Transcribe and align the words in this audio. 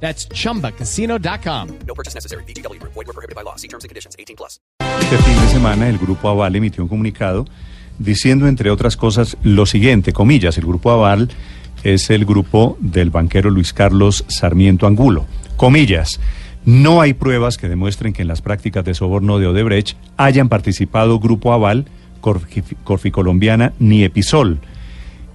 That's 0.00 0.28
chumbacasino.com. 0.28 1.68
No 1.86 1.94
purchase 1.94 2.14
necessary. 2.14 2.44
BGW. 2.46 2.78
Void 2.82 2.94
were 3.06 3.12
prohibited 3.12 3.34
by 3.34 3.42
law. 3.42 3.56
See 3.56 3.68
terms 3.68 3.84
and 3.84 3.88
conditions. 3.90 4.14
18 4.18 4.36
plus. 4.36 4.60
Este 5.00 5.16
fin 5.18 5.40
de 5.40 5.48
semana 5.48 5.88
el 5.88 5.98
Grupo 5.98 6.28
Aval 6.28 6.54
emitió 6.56 6.82
un 6.82 6.88
comunicado 6.88 7.44
diciendo, 7.98 8.46
entre 8.46 8.70
otras 8.70 8.96
cosas, 8.96 9.36
lo 9.42 9.64
siguiente, 9.66 10.12
comillas, 10.12 10.58
el 10.58 10.66
Grupo 10.66 10.90
Aval 10.90 11.30
es 11.84 12.10
el 12.10 12.24
grupo 12.24 12.76
del 12.80 13.10
banquero 13.10 13.48
Luis 13.50 13.72
Carlos 13.72 14.24
Sarmiento 14.28 14.86
Angulo. 14.86 15.24
Comillas, 15.56 16.20
no 16.64 17.00
hay 17.00 17.14
pruebas 17.14 17.56
que 17.56 17.68
demuestren 17.68 18.12
que 18.12 18.22
en 18.22 18.28
las 18.28 18.42
prácticas 18.42 18.84
de 18.84 18.94
soborno 18.94 19.38
de 19.38 19.46
Odebrecht 19.46 19.96
hayan 20.16 20.48
participado 20.48 21.18
Grupo 21.20 21.52
Aval, 21.52 21.86
Corfi- 22.20 22.76
Corficolombiana 22.84 23.72
ni 23.78 24.02
Episol. 24.04 24.58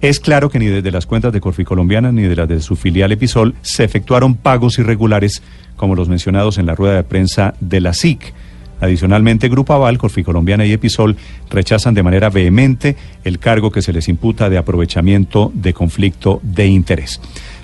Es 0.02 0.18
claro 0.18 0.50
que 0.50 0.58
ni 0.58 0.66
desde 0.66 0.90
las 0.90 1.06
cuentas 1.06 1.32
de 1.32 1.40
Corficolombiana 1.40 2.10
ni 2.10 2.22
de 2.22 2.34
las 2.34 2.48
de 2.48 2.58
su 2.58 2.74
filial 2.74 3.12
Episol 3.12 3.54
se 3.62 3.84
efectuaron 3.84 4.34
pagos 4.34 4.76
irregulares 4.80 5.44
como 5.76 5.94
los 5.94 6.08
mencionados 6.08 6.58
en 6.58 6.66
la 6.66 6.74
rueda 6.74 6.96
de 6.96 7.04
prensa 7.04 7.54
de 7.60 7.80
la 7.80 7.94
SIC. 7.94 8.34
Adicionalmente, 8.80 9.48
Grupo 9.48 9.74
Aval, 9.74 9.98
Corficolombiana 9.98 10.66
y 10.66 10.72
Episol 10.72 11.16
rechazan 11.50 11.94
de 11.94 12.02
manera 12.02 12.30
vehemente 12.30 12.96
el 13.22 13.38
cargo 13.38 13.70
que 13.70 13.80
se 13.80 13.92
les 13.92 14.08
imputa 14.08 14.50
de 14.50 14.58
aprovechamiento 14.58 15.52
de 15.54 15.72
conflicto 15.72 16.40
de 16.42 16.66
interés. 16.66 17.20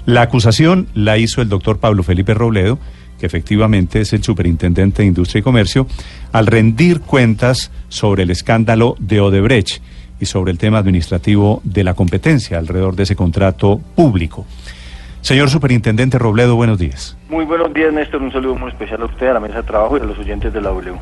La 0.07 0.23
acusación 0.23 0.87
la 0.95 1.19
hizo 1.19 1.43
el 1.43 1.49
doctor 1.49 1.81
Pablo 1.81 2.05
Felipe 2.05 2.35
Robledo, 2.35 2.79
que 3.19 3.27
efectivamente 3.27 4.01
es 4.01 4.13
el 4.13 4.23
superintendente 4.23 5.03
de 5.03 5.09
Industria 5.09 5.41
y 5.41 5.43
Comercio, 5.43 5.89
al 6.31 6.47
rendir 6.47 7.01
cuentas 7.01 7.73
sobre 7.89 8.23
el 8.23 8.31
escándalo 8.31 8.95
de 9.01 9.21
Odebrecht 9.21 9.83
y 10.21 10.27
sobre 10.27 10.53
el 10.53 10.59
tema 10.59 10.79
administrativo 10.79 11.61
de 11.65 11.85
la 11.85 11.95
competencia 11.95 12.59
alrededor 12.59 12.97
de 12.97 13.05
ese 13.05 13.17
contrato 13.17 13.81
público. 13.95 14.47
Señor 15.21 15.51
Superintendente 15.51 16.19
Robledo, 16.19 16.57
buenos 16.57 16.79
días. 16.79 17.17
Muy 17.29 17.45
buenos 17.45 17.73
días, 17.75 17.93
Néstor. 17.93 18.23
Un 18.23 18.33
saludo 18.33 18.55
muy 18.55 18.71
especial 18.71 19.03
a 19.03 19.07
usted, 19.07 19.29
a 19.29 19.35
la 19.35 19.41
mesa 19.41 19.57
de 19.57 19.63
trabajo 19.65 19.99
y 19.99 20.01
a 20.01 20.05
los 20.05 20.19
oyentes 20.19 20.53
de 20.53 20.61
la 20.61 20.71
W. 20.71 20.97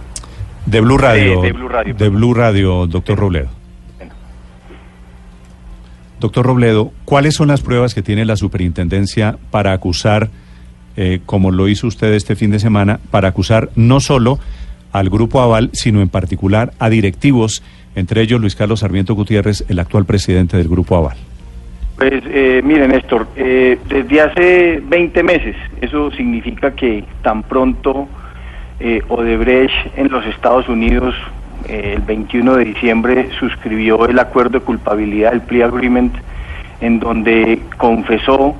De 0.64 0.80
Blue 0.80 0.98
Radio. 0.98 1.42
de 1.42 1.52
Blue 1.52 1.68
Radio, 1.68 1.94
De. 1.94 2.08
Blue 2.08 2.34
Radio, 2.34 2.86
doctor 2.86 3.18
Robledo. 3.18 3.48
Bueno. 3.98 4.12
Doctor 6.18 6.46
Robledo, 6.46 6.92
¿cuáles 7.04 7.34
son 7.34 7.48
las 7.48 7.60
pruebas 7.60 7.94
que 7.94 8.02
tiene 8.02 8.24
la 8.24 8.36
superintendencia 8.36 9.38
para 9.50 9.72
acusar, 9.72 10.30
eh, 10.96 11.20
como 11.24 11.52
lo 11.52 11.68
hizo 11.68 11.86
usted 11.86 12.12
este 12.14 12.34
fin 12.34 12.50
de 12.50 12.58
semana, 12.58 12.98
para 13.10 13.28
acusar 13.28 13.70
no 13.76 14.00
solo 14.00 14.40
al 14.92 15.10
Grupo 15.10 15.40
Aval, 15.40 15.70
sino 15.72 16.00
en 16.00 16.08
particular 16.08 16.72
a 16.78 16.88
directivos, 16.88 17.62
entre 17.96 18.20
ellos 18.22 18.40
Luis 18.40 18.54
Carlos 18.54 18.80
Sarmiento 18.80 19.14
Gutiérrez, 19.14 19.64
el 19.68 19.80
actual 19.80 20.04
presidente 20.04 20.56
del 20.56 20.68
Grupo 20.68 20.96
Aval? 20.96 21.16
Pues 21.96 22.22
eh, 22.26 22.60
mire, 22.62 22.86
Néstor, 22.86 23.26
eh, 23.36 23.78
desde 23.88 24.20
hace 24.20 24.82
20 24.86 25.22
meses, 25.22 25.56
eso 25.80 26.10
significa 26.12 26.72
que 26.72 27.04
tan 27.22 27.42
pronto 27.42 28.06
eh, 28.78 29.02
Odebrecht 29.08 29.74
en 29.96 30.10
los 30.10 30.26
Estados 30.26 30.68
Unidos, 30.68 31.14
eh, 31.66 31.94
el 31.96 32.02
21 32.02 32.56
de 32.56 32.64
diciembre, 32.66 33.30
suscribió 33.40 34.06
el 34.06 34.18
acuerdo 34.18 34.58
de 34.58 34.64
culpabilidad, 34.66 35.32
el 35.32 35.40
plea 35.40 35.66
agreement, 35.66 36.14
en 36.82 37.00
donde 37.00 37.60
confesó 37.78 38.54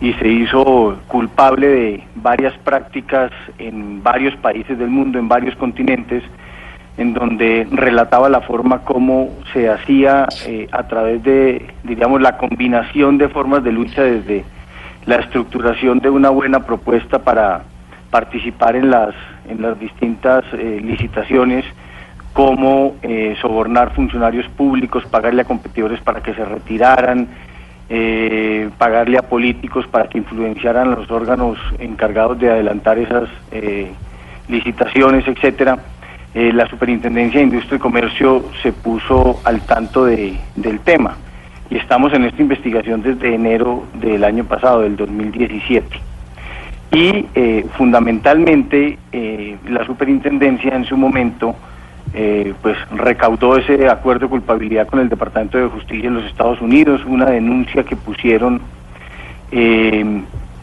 y 0.00 0.12
se 0.14 0.26
hizo 0.26 0.98
culpable 1.06 1.68
de 1.68 2.04
varias 2.16 2.54
prácticas 2.64 3.30
en 3.60 4.02
varios 4.02 4.34
países 4.36 4.76
del 4.76 4.88
mundo, 4.88 5.20
en 5.20 5.28
varios 5.28 5.54
continentes, 5.54 6.24
en 6.96 7.14
donde 7.14 7.66
relataba 7.70 8.28
la 8.28 8.40
forma 8.40 8.80
como 8.80 9.30
se 9.52 9.68
hacía 9.68 10.26
eh, 10.46 10.68
a 10.72 10.86
través 10.86 11.22
de, 11.22 11.66
diríamos, 11.84 12.20
la 12.20 12.36
combinación 12.36 13.18
de 13.18 13.28
formas 13.28 13.64
de 13.64 13.72
lucha 13.72 14.02
desde 14.02 14.44
la 15.06 15.16
estructuración 15.16 16.00
de 16.00 16.10
una 16.10 16.30
buena 16.30 16.66
propuesta 16.66 17.20
para 17.20 17.62
participar 18.10 18.76
en 18.76 18.90
las, 18.90 19.14
en 19.48 19.62
las 19.62 19.78
distintas 19.78 20.44
eh, 20.52 20.80
licitaciones, 20.82 21.64
como 22.32 22.96
eh, 23.02 23.36
sobornar 23.40 23.94
funcionarios 23.94 24.46
públicos, 24.48 25.04
pagarle 25.06 25.42
a 25.42 25.46
competidores 25.46 26.00
para 26.00 26.22
que 26.22 26.34
se 26.34 26.44
retiraran, 26.44 27.28
pagarle 28.78 29.18
a 29.18 29.22
políticos 29.22 29.84
para 29.88 30.08
que 30.08 30.18
influenciaran 30.18 30.92
los 30.92 31.10
órganos 31.10 31.58
encargados 31.80 32.38
de 32.38 32.48
adelantar 32.48 32.98
esas 32.98 33.28
licitaciones, 34.46 35.26
etcétera. 35.26 35.76
Eh, 36.32 36.52
la 36.52 36.68
Superintendencia 36.68 37.40
de 37.40 37.46
Industria 37.46 37.76
y 37.76 37.80
Comercio 37.80 38.44
se 38.62 38.72
puso 38.72 39.40
al 39.42 39.62
tanto 39.62 40.04
de, 40.04 40.38
del 40.54 40.78
tema 40.78 41.16
y 41.68 41.76
estamos 41.76 42.12
en 42.12 42.24
esta 42.24 42.40
investigación 42.40 43.02
desde 43.02 43.34
enero 43.34 43.84
del 43.94 44.22
año 44.22 44.44
pasado, 44.44 44.82
del 44.82 44.96
2017. 44.96 45.88
Y 46.92 47.26
eh, 47.34 47.66
fundamentalmente 47.76 48.96
eh, 49.10 49.56
la 49.68 49.84
Superintendencia 49.84 50.74
en 50.74 50.84
su 50.84 50.96
momento 50.96 51.56
pues 52.60 52.76
recaudó 52.90 53.56
ese 53.56 53.88
acuerdo 53.88 54.26
de 54.26 54.30
culpabilidad 54.30 54.88
con 54.88 54.98
el 54.98 55.08
Departamento 55.08 55.58
de 55.58 55.68
Justicia 55.68 56.08
en 56.08 56.14
los 56.14 56.24
Estados 56.24 56.60
Unidos, 56.60 57.02
una 57.06 57.26
denuncia 57.26 57.84
que 57.84 57.94
pusieron 57.94 58.60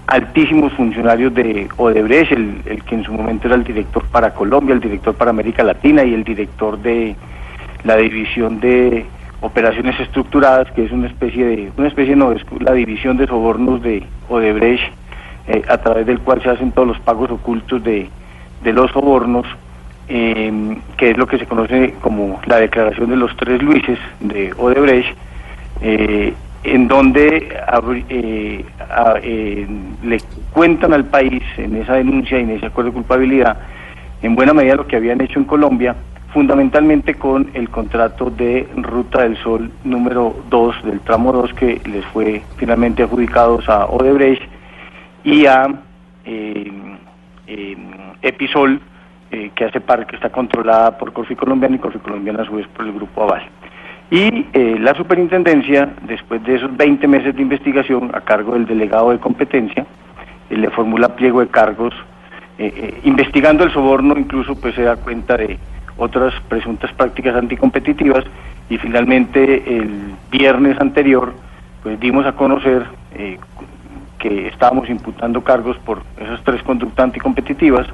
altísimos 0.08 0.72
funcionarios 0.74 1.34
de 1.34 1.68
Odebrecht, 1.78 2.32
el, 2.32 2.82
que 2.84 2.96
en 2.96 3.04
su 3.04 3.12
momento 3.12 3.48
era 3.48 3.56
el 3.56 3.64
director 3.64 4.04
para 4.06 4.34
Colombia, 4.34 4.74
el 4.74 4.80
director 4.80 5.14
para 5.14 5.32
América 5.32 5.64
Latina 5.64 6.04
y 6.04 6.14
el 6.14 6.24
director 6.24 6.80
de 6.80 7.16
la 7.84 7.98
división 7.98 8.60
de 8.60 9.06
operaciones 9.42 10.00
estructuradas, 10.00 10.72
que 10.72 10.86
es 10.86 10.92
una 10.92 11.08
especie 11.08 11.46
de, 11.46 11.72
una 11.78 11.90
especie 11.90 12.16
no, 12.16 12.32
es 12.32 12.42
la 12.60 12.74
división 12.74 13.18
de 13.18 13.28
sobornos 13.28 13.82
de 13.84 14.04
Odebrecht, 14.30 14.92
eh, 15.48 15.62
a 15.68 15.78
través 15.78 16.06
del 16.06 16.20
cual 16.20 16.42
se 16.42 16.50
hacen 16.50 16.72
todos 16.72 16.88
los 16.88 17.00
pagos 17.00 17.30
ocultos 17.30 17.84
de, 17.84 18.10
de 18.64 18.74
los 18.74 18.90
sobornos, 18.92 19.46
eh, 20.08 20.78
que 20.96 21.12
es 21.12 21.18
lo 21.18 21.28
que 21.28 21.38
se 21.38 21.46
conoce 21.46 21.94
como 22.02 22.40
la 22.46 22.58
declaración 22.58 23.10
de 23.10 23.18
los 23.18 23.36
tres 23.36 23.62
Luises 23.62 24.00
de 24.22 24.54
Odebrecht, 24.58 25.16
eh, 25.82 26.34
en 26.68 26.90
donde 26.90 27.48
eh, 28.10 28.66
eh, 29.24 29.68
le 30.04 30.18
cuentan 30.52 30.94
al 30.94 31.06
país 31.06 31.42
en 31.56 31.78
esa 31.78 31.94
denuncia 31.94 32.38
y 32.38 32.44
en 32.44 32.52
ese 32.52 32.66
acuerdo 32.66 32.92
de 32.92 32.96
culpabilidad, 32.96 33.58
en 34.22 34.36
buena 34.36 34.54
medida 34.54 34.76
lo 34.76 34.86
que 34.86 34.98
habían 34.98 35.22
hecho 35.22 35.40
en 35.40 35.46
Colombia, 35.46 35.96
fundamentalmente 36.34 37.16
con 37.16 37.50
el 37.54 37.70
contrato 37.70 38.30
de 38.30 38.68
Ruta 38.76 39.24
del 39.24 39.38
Sol 39.38 39.72
número 39.86 40.36
2 40.50 40.84
del 40.84 41.00
tramo 41.00 41.32
2 41.32 41.54
que 41.54 41.82
les 41.86 42.06
fue 42.08 42.42
finalmente 42.58 43.04
adjudicados 43.04 43.70
a 43.70 43.86
Odebrecht 43.86 44.44
y 45.24 45.46
a 45.46 45.74
eh, 46.26 46.72
Episol, 48.22 48.82
que 49.30 49.66
hace 49.66 49.80
parte, 49.80 50.06
que 50.06 50.16
está 50.16 50.30
controlada 50.30 50.98
por 50.98 51.14
Corfi 51.14 51.36
Colombiana 51.36 51.76
y 51.76 51.80
Corfi 51.80 52.00
Colombiana 52.00 52.44
a 52.44 52.46
su 52.46 52.54
vez 52.54 52.68
por 52.68 52.86
el 52.86 52.94
Grupo 52.94 53.24
Aval. 53.24 53.44
Y 54.10 54.46
eh, 54.54 54.78
la 54.80 54.96
superintendencia, 54.96 55.90
después 56.04 56.42
de 56.44 56.56
esos 56.56 56.76
20 56.78 57.08
meses 57.08 57.36
de 57.36 57.42
investigación 57.42 58.12
a 58.14 58.22
cargo 58.22 58.54
del 58.54 58.66
delegado 58.66 59.12
de 59.12 59.20
competencia, 59.20 59.86
eh, 60.50 60.58
le 60.58 60.70
formula 60.70 61.16
pliego 61.16 61.42
de 61.42 61.48
cargos, 61.48 61.94
eh, 62.58 62.74
eh, 62.76 63.02
investigando 63.04 63.64
el 63.64 63.72
soborno, 63.72 64.18
incluso 64.18 64.56
pues 64.56 64.76
se 64.76 64.84
da 64.84 64.96
cuenta 64.96 65.38
de 65.38 65.58
otras 65.98 66.34
presuntas 66.48 66.92
prácticas 66.94 67.36
anticompetitivas 67.36 68.24
y 68.70 68.78
finalmente 68.78 69.80
el 69.80 70.14
viernes 70.32 70.80
anterior 70.80 71.34
pues 71.82 72.00
dimos 72.00 72.26
a 72.26 72.34
conocer 72.34 72.86
que 74.20 74.48
estábamos 74.48 74.90
imputando 74.90 75.42
cargos 75.44 75.78
por 75.80 76.04
esas 76.20 76.44
tres 76.44 76.62
conductas 76.62 77.06
anticompetitivas 77.06 77.88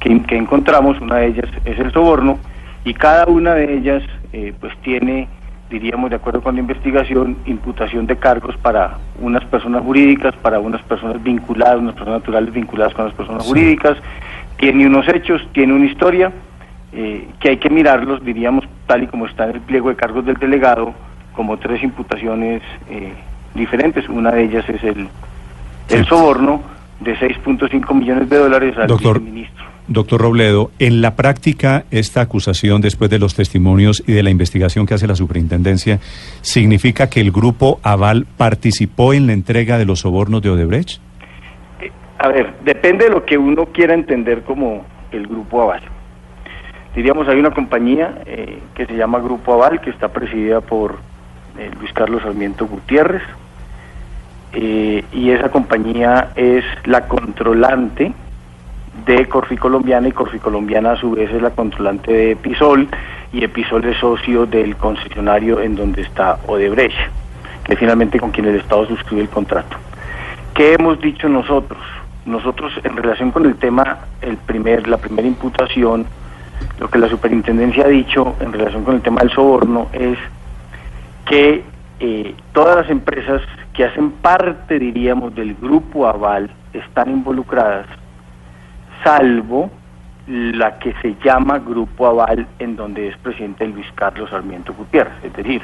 que, 0.00 0.22
que 0.22 0.36
encontramos, 0.36 1.00
una 1.00 1.16
de 1.16 1.26
ellas 1.26 1.48
es 1.64 1.78
el 1.78 1.92
soborno 1.92 2.38
y 2.84 2.94
cada 2.94 3.26
una 3.26 3.54
de 3.54 3.76
ellas 3.76 4.02
pues 4.60 4.76
tiene 4.78 5.28
diríamos 5.70 6.10
de 6.10 6.16
acuerdo 6.16 6.40
con 6.42 6.54
la 6.54 6.60
investigación, 6.60 7.36
imputación 7.46 8.06
de 8.06 8.16
cargos 8.16 8.56
para 8.58 8.98
unas 9.20 9.44
personas 9.44 9.82
jurídicas, 9.82 10.34
para 10.36 10.60
unas 10.60 10.82
personas 10.82 11.22
vinculadas, 11.22 11.78
unas 11.78 11.94
personas 11.94 12.20
naturales 12.20 12.52
vinculadas 12.52 12.94
con 12.94 13.06
las 13.06 13.14
personas 13.14 13.44
jurídicas, 13.44 13.96
tiene 14.58 14.86
unos 14.86 15.08
hechos, 15.08 15.46
tiene 15.52 15.72
una 15.72 15.86
historia, 15.86 16.32
eh, 16.92 17.28
que 17.40 17.50
hay 17.50 17.56
que 17.58 17.68
mirarlos, 17.68 18.24
diríamos, 18.24 18.64
tal 18.86 19.02
y 19.02 19.06
como 19.06 19.26
está 19.26 19.44
en 19.44 19.56
el 19.56 19.60
pliego 19.60 19.88
de 19.88 19.96
cargos 19.96 20.24
del 20.24 20.36
delegado, 20.36 20.94
como 21.34 21.58
tres 21.58 21.82
imputaciones 21.82 22.62
eh, 22.88 23.12
diferentes. 23.54 24.08
Una 24.08 24.30
de 24.30 24.44
ellas 24.44 24.68
es 24.68 24.82
el, 24.82 25.08
el 25.90 26.06
soborno 26.06 26.62
de 27.00 27.16
6.5 27.16 27.94
millones 27.94 28.28
de 28.28 28.36
dólares 28.38 28.76
al 28.78 28.86
Doctor. 28.86 29.20
viceministro. 29.20 29.75
Doctor 29.88 30.20
Robledo, 30.20 30.72
en 30.80 31.00
la 31.00 31.14
práctica, 31.14 31.84
esta 31.92 32.20
acusación, 32.20 32.80
después 32.80 33.08
de 33.08 33.20
los 33.20 33.36
testimonios 33.36 34.02
y 34.04 34.12
de 34.12 34.24
la 34.24 34.30
investigación 34.30 34.84
que 34.84 34.94
hace 34.94 35.06
la 35.06 35.14
superintendencia, 35.14 36.00
¿significa 36.40 37.08
que 37.08 37.20
el 37.20 37.30
grupo 37.30 37.78
Aval 37.84 38.26
participó 38.36 39.14
en 39.14 39.28
la 39.28 39.32
entrega 39.32 39.78
de 39.78 39.84
los 39.84 40.00
sobornos 40.00 40.42
de 40.42 40.50
Odebrecht? 40.50 41.00
Eh, 41.80 41.92
a 42.18 42.28
ver, 42.28 42.54
depende 42.64 43.04
de 43.04 43.10
lo 43.12 43.24
que 43.24 43.38
uno 43.38 43.66
quiera 43.66 43.94
entender 43.94 44.42
como 44.42 44.84
el 45.12 45.28
grupo 45.28 45.62
Aval. 45.62 45.82
Diríamos, 46.96 47.28
hay 47.28 47.38
una 47.38 47.52
compañía 47.52 48.22
eh, 48.26 48.58
que 48.74 48.86
se 48.86 48.96
llama 48.96 49.20
Grupo 49.20 49.52
Aval, 49.52 49.80
que 49.80 49.90
está 49.90 50.08
presidida 50.08 50.62
por 50.62 50.96
eh, 51.58 51.70
Luis 51.78 51.92
Carlos 51.92 52.22
Sarmiento 52.22 52.66
Gutiérrez, 52.66 53.22
y 54.54 55.30
esa 55.30 55.50
compañía 55.50 56.30
es 56.34 56.64
la 56.86 57.06
controlante 57.08 58.14
de 59.04 59.28
Corfi 59.28 59.56
Colombiana 59.56 60.08
y 60.08 60.12
Corfi 60.12 60.38
Colombiana 60.38 60.92
a 60.92 60.96
su 60.96 61.12
vez 61.12 61.30
es 61.30 61.42
la 61.42 61.50
controlante 61.50 62.12
de 62.12 62.30
Episol 62.32 62.88
y 63.32 63.44
Episol 63.44 63.84
es 63.84 63.98
socio 63.98 64.46
del 64.46 64.76
concesionario 64.76 65.60
en 65.60 65.76
donde 65.76 66.02
está 66.02 66.38
Odebrecht, 66.46 66.96
que 67.64 67.76
finalmente 67.76 68.18
con 68.18 68.30
quien 68.30 68.46
el 68.46 68.56
Estado 68.56 68.86
suscribe 68.86 69.22
el 69.22 69.28
contrato. 69.28 69.76
¿Qué 70.54 70.74
hemos 70.74 71.00
dicho 71.00 71.28
nosotros? 71.28 71.82
Nosotros 72.24 72.72
en 72.82 72.96
relación 72.96 73.30
con 73.30 73.44
el 73.46 73.56
tema, 73.56 73.98
el 74.22 74.36
primer, 74.36 74.88
la 74.88 74.96
primera 74.96 75.28
imputación, 75.28 76.06
lo 76.80 76.88
que 76.88 76.98
la 76.98 77.08
superintendencia 77.08 77.84
ha 77.84 77.88
dicho 77.88 78.34
en 78.40 78.52
relación 78.52 78.84
con 78.84 78.94
el 78.94 79.02
tema 79.02 79.20
del 79.20 79.30
soborno 79.30 79.88
es 79.92 80.18
que 81.26 81.62
eh, 82.00 82.34
todas 82.52 82.76
las 82.76 82.90
empresas 82.90 83.42
que 83.74 83.84
hacen 83.84 84.10
parte, 84.10 84.78
diríamos, 84.78 85.34
del 85.34 85.54
grupo 85.54 86.06
Aval 86.06 86.50
están 86.72 87.10
involucradas, 87.10 87.86
salvo 89.02 89.70
la 90.28 90.78
que 90.78 90.92
se 91.02 91.14
llama 91.24 91.58
Grupo 91.58 92.06
Aval, 92.06 92.46
en 92.58 92.76
donde 92.76 93.08
es 93.08 93.16
presidente 93.18 93.66
Luis 93.66 93.86
Carlos 93.94 94.30
Sarmiento 94.30 94.74
Gutiérrez. 94.74 95.14
Es 95.22 95.32
decir, 95.32 95.62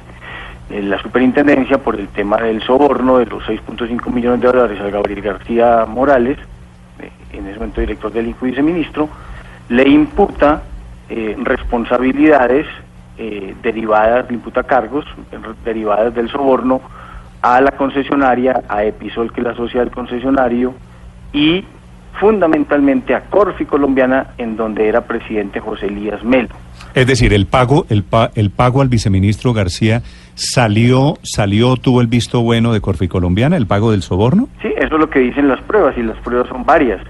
en 0.71 0.89
la 0.89 1.01
superintendencia, 1.03 1.79
por 1.79 1.99
el 1.99 2.09
tema 2.09 2.37
del 2.37 2.63
soborno 2.63 3.19
de 3.19 3.27
los 3.27 3.43
6.5 3.45 4.11
millones 4.13 4.41
de 4.41 4.47
dólares 4.47 4.81
a 4.81 4.89
Gabriel 4.89 5.21
García 5.21 5.85
Morales, 5.87 6.39
eh, 7.01 7.11
en 7.33 7.47
ese 7.49 7.59
momento 7.59 7.81
director 7.81 8.13
del 8.13 8.29
INCU 8.29 8.47
y 8.47 8.51
viceministro, 8.51 9.09
le 9.69 9.89
imputa 9.89 10.63
eh, 11.09 11.37
responsabilidades 11.43 12.67
eh, 13.19 13.55
derivadas, 13.63 14.27
le 14.29 14.35
imputa 14.35 14.63
cargos 14.63 15.05
derivadas 15.65 16.15
del 16.15 16.31
soborno 16.31 16.81
a 17.43 17.61
la 17.61 17.73
concesionaria, 17.73 18.63
a 18.69 18.85
Episol, 18.85 19.33
que 19.33 19.41
es 19.41 19.47
la 19.47 19.57
sociedad 19.57 19.85
del 19.85 19.93
concesionario, 19.93 20.75
y 21.33 21.65
fundamentalmente 22.21 23.15
a 23.15 23.23
Corfi 23.23 23.65
Colombiana, 23.65 24.29
en 24.39 24.57
donde 24.57 24.89
era 24.89 25.03
presidente 25.03 25.61
José 25.61 25.87
Elías 25.87 26.23
Melo. 26.25 26.49
Es 26.95 27.07
decir, 27.07 27.33
el 27.33 27.47
pago, 27.47 27.87
el, 27.89 28.03
pa- 28.03 28.31
el 28.35 28.51
pago 28.51 28.83
al 28.83 28.89
viceministro 28.89 29.53
García 29.53 30.03
salió, 30.35 31.19
salió, 31.23 31.77
tuvo 31.77 32.01
el 32.01 32.07
visto 32.07 32.43
bueno 32.43 32.73
de 32.73 32.81
Corfi 32.81 33.09
Colombiana, 33.09 33.57
el 33.57 33.67
pago 33.67 33.91
del 33.93 34.03
soborno. 34.03 34.49
Sí, 34.61 34.69
eso 34.77 34.95
es 34.95 35.01
lo 35.01 35.09
que 35.09 35.21
dicen 35.21 35.49
las 35.49 35.61
pruebas, 35.63 35.97
y 35.97 36.03
las 36.03 36.19
pruebas 36.19 36.49
son 36.49 36.65
varias. 36.65 37.01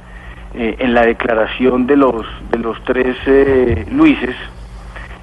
Eh, 0.54 0.76
en 0.80 0.92
la 0.94 1.02
declaración 1.06 1.86
de 1.86 1.96
los, 1.96 2.26
de 2.50 2.58
los 2.58 2.76
tres 2.84 3.16
eh, 3.26 3.86
Luises, 3.90 4.36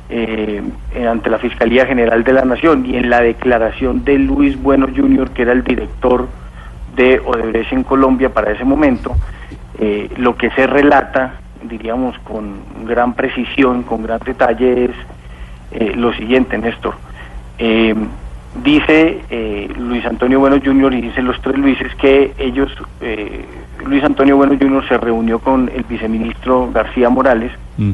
eh, 0.09 0.61
ante 1.07 1.29
la 1.29 1.37
Fiscalía 1.37 1.85
General 1.85 2.23
de 2.23 2.33
la 2.33 2.43
Nación 2.43 2.85
y 2.85 2.95
en 2.95 3.09
la 3.11 3.21
declaración 3.21 4.03
de 4.03 4.17
Luis 4.17 4.59
Bueno 4.61 4.87
Jr., 4.93 5.29
que 5.31 5.43
era 5.43 5.51
el 5.51 5.63
director 5.63 6.27
de 6.95 7.19
Odebrecht 7.19 7.71
en 7.73 7.83
Colombia 7.83 8.29
para 8.33 8.51
ese 8.51 8.65
momento, 8.65 9.15
eh, 9.79 10.09
lo 10.17 10.35
que 10.35 10.49
se 10.51 10.67
relata, 10.67 11.35
diríamos 11.63 12.17
con 12.19 12.57
gran 12.85 13.13
precisión, 13.13 13.83
con 13.83 14.03
gran 14.03 14.19
detalle, 14.19 14.85
es 14.85 14.91
eh, 15.71 15.93
lo 15.95 16.13
siguiente, 16.13 16.57
Néstor. 16.57 16.95
Eh, 17.57 17.95
dice 18.63 19.21
eh, 19.29 19.69
Luis 19.77 20.05
Antonio 20.05 20.39
Bueno 20.39 20.57
Jr. 20.63 20.93
y 20.93 21.01
dicen 21.01 21.25
los 21.25 21.41
tres 21.41 21.57
Luises 21.57 21.93
que 21.95 22.33
ellos, 22.37 22.71
eh, 23.01 23.45
Luis 23.85 24.03
Antonio 24.03 24.35
Bueno 24.37 24.55
Jr. 24.59 24.87
se 24.87 24.97
reunió 24.97 25.39
con 25.39 25.69
el 25.73 25.83
viceministro 25.83 26.69
García 26.71 27.09
Morales 27.09 27.51
Mm. 27.77 27.91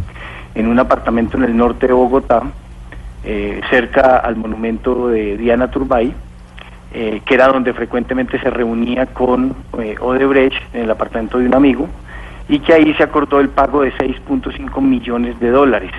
en 0.56 0.68
un 0.68 0.80
apartamento 0.80 1.38
en 1.38 1.44
el 1.44 1.56
norte 1.56 1.86
de 1.86 1.94
Bogotá, 1.94 2.42
cerca 3.70 4.18
al 4.18 4.36
monumento 4.36 5.10
de 5.10 5.38
Diana 5.38 5.70
Turbay, 5.70 6.12
eh, 6.98 7.22
que 7.26 7.34
era 7.34 7.48
donde 7.48 7.74
frecuentemente 7.74 8.40
se 8.40 8.50
reunía 8.50 9.08
con 9.08 9.54
eh, 9.80 9.98
Odebrecht 10.00 10.56
en 10.74 10.84
el 10.84 10.92
apartamento 10.92 11.38
de 11.38 11.46
un 11.46 11.54
amigo, 11.54 11.90
y 12.48 12.60
que 12.60 12.74
ahí 12.74 12.94
se 12.94 13.04
acordó 13.04 13.42
el 13.42 13.50
pago 13.50 13.82
de 13.82 13.92
6.5 13.92 14.82
millones 14.82 15.38
de 15.42 15.50
dólares. 15.50 15.92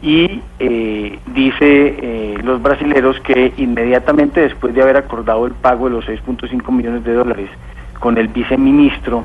Y 0.00 0.40
eh, 0.60 1.18
dice 1.34 2.36
los 2.44 2.62
brasileros 2.62 3.18
que 3.18 3.52
inmediatamente 3.56 4.40
después 4.40 4.72
de 4.72 4.82
haber 4.82 4.98
acordado 4.98 5.46
el 5.46 5.52
pago 5.54 5.86
de 5.86 5.96
los 5.96 6.06
6.5 6.06 6.70
millones 6.70 7.02
de 7.02 7.14
dólares 7.14 7.50
con 7.98 8.18
el 8.18 8.28
viceministro, 8.28 9.24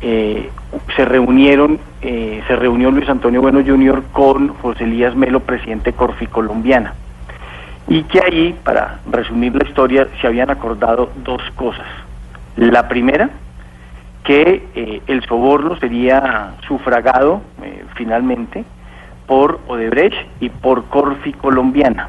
se 0.00 1.04
reunieron, 1.04 1.78
se 2.00 2.56
reunió 2.56 2.90
Luis 2.90 3.08
Antonio 3.08 3.40
Bueno 3.40 3.62
Jr. 3.64 4.02
con 4.10 4.48
José 4.48 4.82
Elías 4.82 5.14
Melo, 5.14 5.38
presidente 5.38 5.92
de 5.92 5.96
Corfi 5.96 6.26
Colombiana. 6.26 6.94
Y 7.88 8.04
que 8.04 8.20
ahí, 8.20 8.58
para 8.64 9.00
resumir 9.10 9.54
la 9.54 9.68
historia, 9.68 10.08
se 10.20 10.26
habían 10.26 10.50
acordado 10.50 11.10
dos 11.24 11.42
cosas. 11.56 11.86
La 12.56 12.88
primera, 12.88 13.30
que 14.24 14.68
eh, 14.74 15.02
el 15.06 15.24
soborno 15.26 15.76
sería 15.78 16.54
sufragado 16.66 17.42
eh, 17.62 17.84
finalmente 17.96 18.64
por 19.26 19.60
Odebrecht 19.66 20.16
y 20.40 20.48
por 20.48 20.84
Corfi 20.84 21.32
Colombiana. 21.32 22.08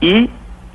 Y 0.00 0.28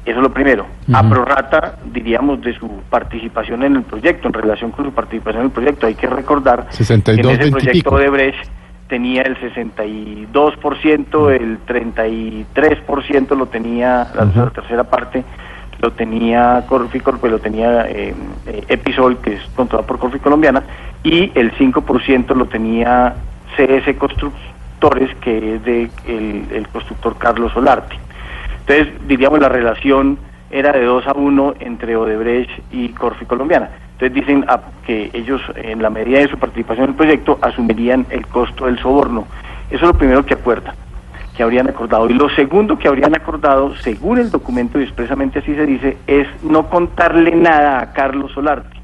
eso 0.06 0.16
es 0.19 0.24
lo 0.24 0.31
primero, 0.31 0.66
a 0.94 1.04
prorrata, 1.04 1.80
diríamos, 1.92 2.40
de 2.40 2.58
su 2.58 2.69
participación 2.90 3.64
en 3.64 3.75
el 3.75 3.81
proyecto, 3.84 4.30
en 4.30 4.34
relación 4.34 4.72
con 4.72 4.86
su 4.86 4.94
participación 4.94 5.42
en 5.42 5.48
el 5.48 5.52
proyecto. 5.52 5.86
Hay 5.86 5.96
que 5.96 6.08
recordar 6.08 6.68
que 6.68 6.78
62, 6.78 7.34
en 7.34 7.42
ese 7.42 7.44
20 7.44 7.48
y 7.48 7.52
proyecto. 7.52 7.90
Odebrecht 7.90 8.50
tenía 8.88 9.22
el 9.24 9.38
62%, 9.39 11.31
el 11.31 11.60
33% 11.66 13.36
lo 13.36 13.45
tenía, 13.48 14.07
la, 14.16 14.22
la 14.45 14.50
tercera 14.51 14.84
parte 14.86 15.24
lo 15.80 15.92
tenía 15.92 16.63
Corfi, 16.68 17.00
Corp- 17.00 17.30
lo 17.30 17.39
tenía 17.39 17.88
eh, 17.89 18.13
eh, 18.48 18.63
Episol, 18.68 19.18
que 19.19 19.34
es 19.36 19.42
controlado 19.56 19.86
por 19.88 20.00
Corfi 20.00 20.19
Colombiana, 20.19 20.63
y 21.04 21.31
el 21.36 21.51
5% 21.54 22.34
lo 22.36 22.45
tenía 22.45 23.16
CS 23.56 23.95
Constructores, 23.98 25.13
que 25.22 25.56
es 25.56 25.63
de 25.63 25.90
el, 26.07 26.48
el 26.51 26.68
constructor 26.69 27.16
Carlos 27.18 27.51
Solarte. 27.54 27.95
Entonces, 28.61 28.88
diríamos, 29.07 29.40
la 29.40 29.50
relación 29.50 30.18
era 30.50 30.71
de 30.71 30.83
2 30.85 31.07
a 31.07 31.14
1 31.14 31.54
entre 31.59 31.95
Odebrecht 31.95 32.50
y 32.71 32.90
Corfi 32.90 33.26
Colombiana. 33.26 33.69
Entonces 33.99 34.13
dicen 34.13 34.45
ah, 34.47 34.59
que 34.85 35.09
ellos, 35.13 35.42
en 35.56 35.81
la 35.81 35.89
medida 35.89 36.19
de 36.19 36.27
su 36.27 36.37
participación 36.37 36.83
en 36.85 36.89
el 36.92 36.95
proyecto, 36.95 37.39
asumirían 37.42 38.06
el 38.11 38.27
costo 38.27 38.68
del 38.68 38.77
soborno. 38.77 39.25
Eso 39.71 39.77
es 39.77 39.81
lo 39.81 39.94
primero 39.97 40.23
que 40.23 40.35
acuerdan, 40.35 40.75
que 41.35 41.42
habrían 41.42 41.68
acordado. 41.68 42.07
Y 42.07 42.13
lo 42.13 42.30
segundo 42.30 42.77
que 42.77 42.87
habrían 42.87 43.16
acordado, 43.16 43.75
según 43.77 44.19
el 44.19 44.30
documento, 44.30 44.80
y 44.80 44.83
expresamente 44.83 45.39
así 45.39 45.56
se 45.56 45.66
dice, 45.66 45.97
es 46.06 46.27
no 46.44 46.69
contarle 46.69 47.35
nada 47.35 47.80
a 47.81 47.94
Carlos 47.94 48.31
Solarte, 48.33 48.77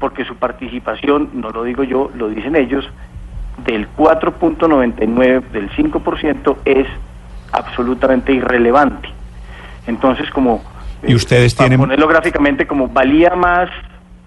porque 0.00 0.24
su 0.24 0.34
participación, 0.34 1.30
no 1.34 1.50
lo 1.50 1.62
digo 1.62 1.84
yo, 1.84 2.10
lo 2.16 2.30
dicen 2.30 2.56
ellos, 2.56 2.84
del 3.64 3.86
4.99, 3.96 5.42
del 5.52 5.70
5%, 5.70 6.56
es 6.64 6.86
absolutamente 7.52 8.32
irrelevante. 8.32 9.08
Entonces, 9.86 10.28
como... 10.30 10.62
¿Y 11.06 11.14
ustedes 11.14 11.54
para 11.54 11.68
tienen- 11.68 11.78
ponerlo 11.80 12.08
gráficamente, 12.08 12.66
como 12.66 12.88
valía 12.88 13.34
más 13.36 13.70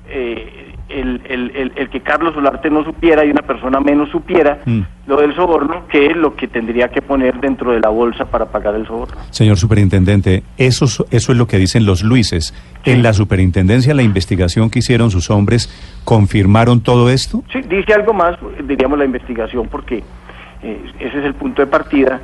eh, 0.10 0.70
el, 0.90 1.22
el- 1.28 1.52
el- 1.56 1.72
el 1.76 1.90
que 1.90 2.02
Carlos 2.02 2.36
Solarte 2.36 2.70
no 2.70 2.84
supiera 2.84 3.26
y 3.26 3.32
una 3.32 3.42
persona 3.42 3.80
menos 3.80 4.10
supiera 4.10 4.60
Mm. 4.66 4.82
lo 5.08 5.18
del 5.22 5.34
soborno 5.36 5.88
que 5.88 6.14
lo 6.14 6.36
que 6.36 6.48
tendría 6.48 6.90
que 6.90 7.02
poner 7.02 7.40
dentro 7.40 7.72
de 7.72 7.80
la 7.80 7.90
bolsa 7.90 8.26
para 8.26 8.46
pagar 8.46 8.76
el 8.76 8.86
soborno. 8.86 9.16
Señor 9.32 9.58
superintendente, 9.58 10.44
eso, 10.58 10.86
es- 10.86 11.04
eso 11.10 11.32
es 11.32 11.38
lo 11.38 11.48
que 11.48 11.58
dicen 11.58 11.86
los 11.86 12.04
Luises. 12.04 12.54
En 12.86 13.02
la 13.02 13.14
superintendencia, 13.14 13.94
la 13.94 14.04
investigación 14.04 14.70
que 14.70 14.80
hicieron 14.80 15.10
sus 15.10 15.32
hombres, 15.32 15.70
¿confirmaron 16.04 16.82
todo 16.82 17.10
esto? 17.10 17.44
Sí, 17.52 17.62
dice 17.62 17.94
algo 17.94 18.14
más, 18.14 18.38
diríamos, 18.68 19.00
la 19.00 19.06
investigación, 19.06 19.68
porque 19.70 20.04
eh, 20.62 20.82
ese 21.00 21.20
es 21.20 21.26
el 21.26 21.34
punto 21.34 21.62
de 21.62 21.68
partida. 21.68 22.20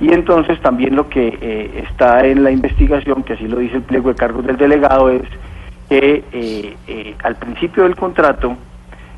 Y 0.00 0.12
entonces 0.12 0.60
también 0.60 0.96
lo 0.96 1.08
que 1.08 1.36
eh, 1.40 1.84
está 1.88 2.26
en 2.26 2.42
la 2.42 2.50
investigación, 2.50 3.22
que 3.22 3.34
así 3.34 3.46
lo 3.46 3.58
dice 3.58 3.76
el 3.76 3.82
pliego 3.82 4.08
de 4.08 4.14
cargos 4.16 4.46
del 4.46 4.56
delegado, 4.56 5.10
es 5.10 5.22
que 6.00 6.24
eh, 6.32 6.76
eh, 6.88 7.14
al 7.22 7.36
principio 7.36 7.84
del 7.84 7.94
contrato, 7.94 8.56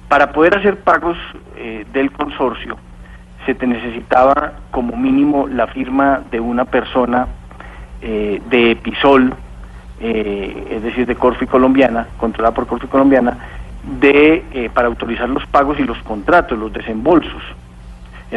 para 0.09 0.33
poder 0.33 0.59
hacer 0.59 0.81
pagos 0.81 1.17
eh, 1.57 1.87
del 1.93 2.13
consorcio, 2.13 2.77
se 3.47 3.55
te 3.55 3.67
necesitaba 3.67 4.53
como 4.71 4.97
mínimo 4.97 5.47
la 5.49 5.69
firma 5.69 6.23
de 6.31 6.41
una 6.41 6.65
persona 6.65 7.29
de 8.01 8.71
Episol, 8.71 9.35
es 9.99 10.83
decir, 10.83 11.07
de 11.07 11.17
Corfi 11.17 11.47
Colombiana, 11.47 12.07
controlada 12.19 12.55
por 12.55 12.67
Corfi 12.67 12.87
Colombiana, 12.87 13.37
de 14.01 14.71
para 14.75 14.87
autorizar 14.87 15.29
los 15.29 15.45
pagos 15.47 15.81
y 15.81 15.85
los 15.85 15.99
contratos, 16.03 16.59
los 16.59 16.73
desembolsos. 16.73 17.43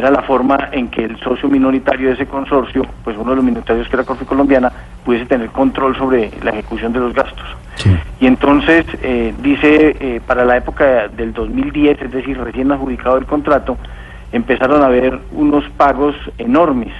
Era 0.00 0.10
la 0.10 0.22
forma 0.22 0.70
en 0.72 0.88
que 0.88 1.04
el 1.04 1.20
socio 1.20 1.46
minoritario 1.50 2.08
de 2.08 2.14
ese 2.14 2.24
consorcio, 2.24 2.86
pues 3.04 3.18
uno 3.18 3.32
de 3.32 3.36
los 3.36 3.44
minoritarios 3.44 3.86
que 3.86 3.96
era 3.96 4.04
Corfi 4.06 4.24
Colombiana, 4.24 4.72
pudiese 5.04 5.26
tener 5.26 5.50
control 5.50 5.94
sobre 5.94 6.30
la 6.42 6.52
ejecución 6.52 6.94
de 6.94 7.00
los 7.00 7.12
gastos. 7.12 7.44
Y 8.18 8.26
entonces 8.26 8.86
eh, 9.02 9.34
dice, 9.42 9.94
eh, 10.00 10.22
para 10.26 10.46
la 10.46 10.56
época 10.56 11.08
del 11.08 11.34
2010, 11.34 12.00
es 12.00 12.12
decir, 12.12 12.38
recién 12.40 12.72
adjudicado 12.72 13.18
el 13.18 13.26
contrato, 13.26 13.76
empezaron 14.32 14.80
a 14.80 14.86
haber 14.86 15.20
unos 15.32 15.68
pagos 15.76 16.16
enormes, 16.38 16.94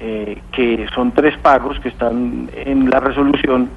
eh, 0.00 0.42
que 0.50 0.88
son 0.96 1.12
tres 1.12 1.38
pagos 1.38 1.78
que 1.78 1.88
están 1.88 2.50
en 2.52 2.90
la 2.90 2.98
resolución, 2.98 3.70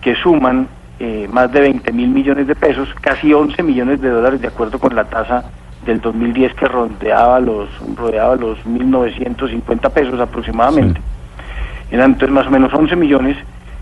que 0.00 0.14
suman 0.14 0.66
eh, 0.98 1.28
más 1.30 1.52
de 1.52 1.60
20 1.60 1.92
mil 1.92 2.08
millones 2.08 2.46
de 2.46 2.54
pesos, 2.54 2.88
casi 3.02 3.34
11 3.34 3.62
millones 3.62 4.00
de 4.00 4.08
dólares, 4.08 4.40
de 4.40 4.48
acuerdo 4.48 4.78
con 4.78 4.94
la 4.94 5.04
tasa 5.04 5.44
del 5.84 6.00
2010 6.00 6.54
que 6.54 6.66
rodeaba 6.66 7.40
los, 7.40 7.68
rodeaba 7.96 8.36
los 8.36 8.58
1.950 8.64 9.90
pesos 9.90 10.20
aproximadamente. 10.20 11.00
Eran 11.90 12.12
entonces 12.12 12.34
más 12.34 12.46
o 12.46 12.50
menos 12.50 12.72
11 12.72 12.96
millones, 12.96 13.36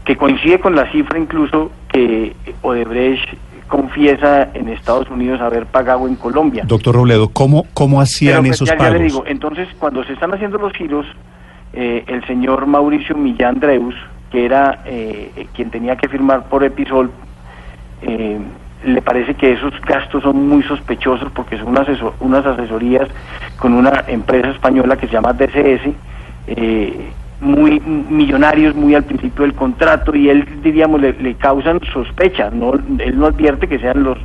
que 0.04 0.16
coincide 0.16 0.58
con 0.58 0.74
la 0.74 0.90
cifra 0.90 1.18
incluso 1.18 1.70
que 1.88 2.34
Odebrecht 2.62 3.28
confiesa 3.68 4.48
en 4.54 4.68
Estados 4.68 5.08
Unidos 5.08 5.40
haber 5.40 5.66
pagado 5.66 6.08
en 6.08 6.16
Colombia. 6.16 6.64
Doctor 6.66 6.96
Robledo, 6.96 7.28
¿cómo, 7.28 7.66
cómo 7.72 8.00
hacían 8.00 8.42
Pero, 8.42 8.42
pues, 8.42 8.56
esos 8.56 8.68
ya, 8.68 8.74
ya 8.74 8.78
pagos? 8.78 8.98
le 8.98 9.04
digo, 9.04 9.24
entonces 9.26 9.68
cuando 9.78 10.02
se 10.04 10.12
están 10.12 10.34
haciendo 10.34 10.58
los 10.58 10.72
giros, 10.72 11.06
eh, 11.72 12.04
el 12.08 12.26
señor 12.26 12.66
Mauricio 12.66 13.16
Millán 13.16 13.60
Dreus, 13.60 13.94
que 14.32 14.44
era 14.44 14.82
eh, 14.86 15.46
quien 15.54 15.70
tenía 15.70 15.96
que 15.96 16.08
firmar 16.08 16.48
por 16.48 16.64
Episol, 16.64 17.12
eh, 18.02 18.38
le 18.84 19.02
parece 19.02 19.34
que 19.34 19.52
esos 19.52 19.72
gastos 19.82 20.22
son 20.22 20.48
muy 20.48 20.62
sospechosos 20.62 21.30
porque 21.32 21.58
son 21.58 21.68
unas, 21.68 21.86
unas 22.20 22.46
asesorías 22.46 23.08
con 23.58 23.74
una 23.74 24.04
empresa 24.08 24.50
española 24.50 24.96
que 24.96 25.06
se 25.06 25.12
llama 25.12 25.32
DCS, 25.32 25.92
eh, 26.46 27.10
muy 27.40 27.80
millonarios 27.80 28.74
muy 28.74 28.94
al 28.94 29.04
principio 29.04 29.42
del 29.42 29.54
contrato 29.54 30.14
y 30.14 30.28
él, 30.28 30.46
diríamos, 30.62 31.00
le, 31.00 31.12
le 31.14 31.34
causan 31.34 31.80
sospechas, 31.92 32.52
no, 32.52 32.74
él 32.74 33.18
no 33.18 33.26
advierte 33.26 33.66
que 33.66 33.78
sean 33.78 34.02
los 34.02 34.18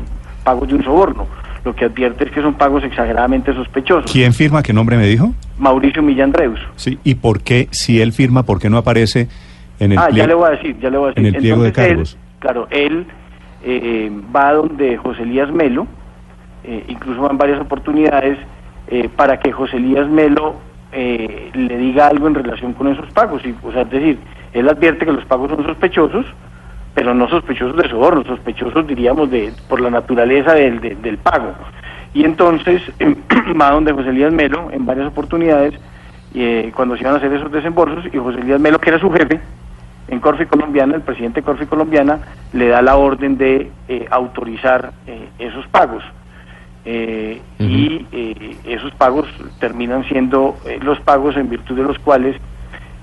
pagos 0.44 0.68
de 0.68 0.76
un 0.76 0.84
soborno, 0.84 1.28
lo 1.64 1.76
que 1.76 1.86
advierte 1.86 2.26
es 2.26 2.32
que 2.32 2.42
son 2.42 2.54
pagos 2.54 2.84
exageradamente 2.84 3.54
sospechosos. 3.54 4.12
¿Quién 4.12 4.34
firma? 4.34 4.62
¿Qué 4.62 4.74
nombre 4.74 4.98
me 4.98 5.08
dijo? 5.08 5.34
Mauricio 5.58 6.02
Millán 6.04 6.32
Dreus. 6.32 6.60
Sí. 6.76 7.00
¿Y 7.04 7.16
por 7.16 7.42
qué, 7.42 7.68
si 7.72 8.02
él 8.02 8.12
firma, 8.14 8.44
por 8.44 8.60
qué 8.60 8.70
no 8.70 8.78
aparece 8.78 9.28
en 9.80 9.94
el 9.94 9.98
ah, 9.98 10.10
ya 10.12 10.28
le 10.28 10.34
voy 10.34 10.48
a 10.48 10.52
decir, 10.52 10.78
ya 10.80 10.90
le 10.90 10.98
voy 10.98 11.08
a 11.08 11.10
decir. 11.10 11.26
en 11.26 11.36
el 11.36 11.42
pliego 11.42 11.62
de 11.64 11.70
él, 11.70 11.74
cargos. 11.74 12.18
claro, 12.40 12.68
él 12.72 13.06
eh, 13.66 14.12
va 14.36 14.54
donde 14.54 14.96
José 14.98 15.24
Elías 15.24 15.52
Melo, 15.52 15.88
eh, 16.64 16.84
incluso 16.88 17.30
en 17.30 17.38
varias 17.38 17.60
oportunidades, 17.60 18.38
eh, 18.88 19.10
para 19.16 19.40
que 19.40 19.52
José 19.52 19.78
Elías 19.78 20.08
Melo 20.08 20.56
eh, 20.92 21.50
le 21.54 21.78
diga 21.78 22.08
algo 22.08 22.28
en 22.28 22.36
relación 22.36 22.74
con 22.74 22.88
esos 22.88 23.10
pagos. 23.12 23.46
Y, 23.46 23.54
o 23.64 23.72
sea, 23.72 23.82
es 23.82 23.90
decir, 23.90 24.20
él 24.54 24.70
advierte 24.70 25.06
que 25.06 25.12
los 25.12 25.26
pagos 25.26 25.50
son 25.52 25.66
sospechosos, 25.66 26.26
pero 26.94 27.14
no 27.14 27.28
sospechosos 27.28 27.76
de 27.76 27.90
soborno, 27.90 28.24
sospechosos, 28.24 28.88
diríamos, 28.88 29.30
de 29.30 29.52
por 29.68 29.82
la 29.82 29.90
naturaleza 29.90 30.54
del, 30.54 30.80
de- 30.80 30.96
del 30.96 31.18
pago. 31.18 31.52
Y 32.14 32.24
entonces 32.24 32.82
va 33.62 33.72
donde 33.72 33.92
José 33.92 34.10
Elías 34.10 34.32
Melo 34.32 34.70
en 34.72 34.86
varias 34.86 35.08
oportunidades, 35.08 35.74
eh, 36.34 36.72
cuando 36.76 36.96
se 36.96 37.02
iban 37.02 37.16
a 37.16 37.18
hacer 37.18 37.34
esos 37.34 37.52
desembolsos, 37.52 38.06
y 38.14 38.18
José 38.18 38.40
Elías 38.40 38.62
Melo, 38.62 38.80
que 38.80 38.90
era 38.92 39.00
su 39.00 39.10
jefe, 39.12 39.42
en 40.08 40.20
Corfi 40.20 40.46
Colombiana, 40.46 40.96
el 40.96 41.02
presidente 41.02 41.42
de 41.42 41.46
Corfi 41.46 41.66
Colombiana 41.66 42.20
le 42.54 42.68
da 42.70 42.82
la 42.82 42.96
orden 42.98 43.38
de 43.38 43.72
eh, 43.88 44.06
autorizar 44.12 44.92
eh, 45.08 45.30
esos 45.40 45.66
pagos. 45.68 46.04
Eh, 46.86 47.42
Y 47.58 48.06
eh, 48.12 48.58
esos 48.66 48.94
pagos 48.94 49.28
terminan 49.60 50.04
siendo 50.06 50.56
eh, 50.68 50.80
los 50.84 51.00
pagos 51.00 51.36
en 51.36 51.50
virtud 51.50 51.76
de 51.76 51.84
los 51.84 51.98
cuales 52.00 52.36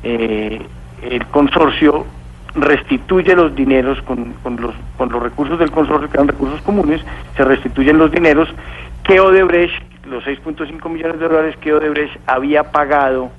eh, 0.04 0.62
el 1.02 1.26
consorcio 1.26 2.06
restituye 2.54 3.34
los 3.34 3.54
dineros 3.56 4.00
con, 4.02 4.34
con 4.42 4.60
los, 4.60 4.74
con 4.96 5.10
los 5.10 5.20
recursos 5.22 5.58
del 5.58 5.70
consorcio, 5.72 6.08
que 6.08 6.16
eran 6.16 6.28
recursos 6.28 6.60
comunes, 6.62 7.00
se 7.36 7.44
restituyen 7.44 7.98
los 7.98 8.12
dineros 8.12 8.48
que 9.02 9.18
Odebrecht, 9.18 9.82
los 10.06 10.22
6.5 10.24 10.88
millones 10.88 11.18
de 11.18 11.28
dólares 11.28 11.56
que 11.56 11.72
Odebrecht 11.72 12.16
había 12.26 12.70
pagado 12.70 13.30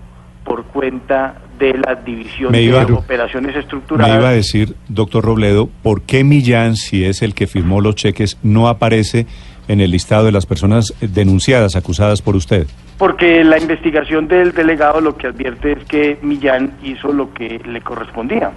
por 0.44 0.66
cuenta 0.66 1.36
de 1.58 1.74
la 1.78 1.96
división 1.96 2.52
Me 2.52 2.58
de 2.60 2.64
iba- 2.66 2.84
operaciones 2.84 3.54
Me 3.56 3.62
estructuradas. 3.62 4.18
iba 4.20 4.30
a 4.30 4.34
decir, 4.34 4.76
doctor 4.90 5.24
Robledo, 5.24 5.70
¿por 5.82 6.02
qué 6.02 6.24
Millán, 6.24 6.76
si 6.76 7.06
es 7.06 7.22
el 7.22 7.34
que 7.34 7.48
firmó 7.48 7.80
los 7.82 7.96
cheques, 7.96 8.38
no 8.44 8.68
aparece 8.68 9.26
en 9.70 9.80
el 9.80 9.92
listado 9.92 10.26
de 10.26 10.32
las 10.34 10.46
personas 10.46 10.94
denunciadas, 11.00 11.76
acusadas 11.76 12.22
por 12.22 12.36
usted? 12.36 12.68
Porque 12.98 13.44
la 13.44 13.58
investigación 13.58 14.28
del 14.28 14.52
delegado 14.52 15.00
lo 15.02 15.16
que 15.16 15.28
advierte 15.28 15.74
es 15.74 15.86
que 15.86 16.18
Millán 16.22 16.74
hizo 16.84 17.14
lo 17.14 17.34
que 17.34 17.62
le 17.66 17.82
correspondía. 17.82 18.52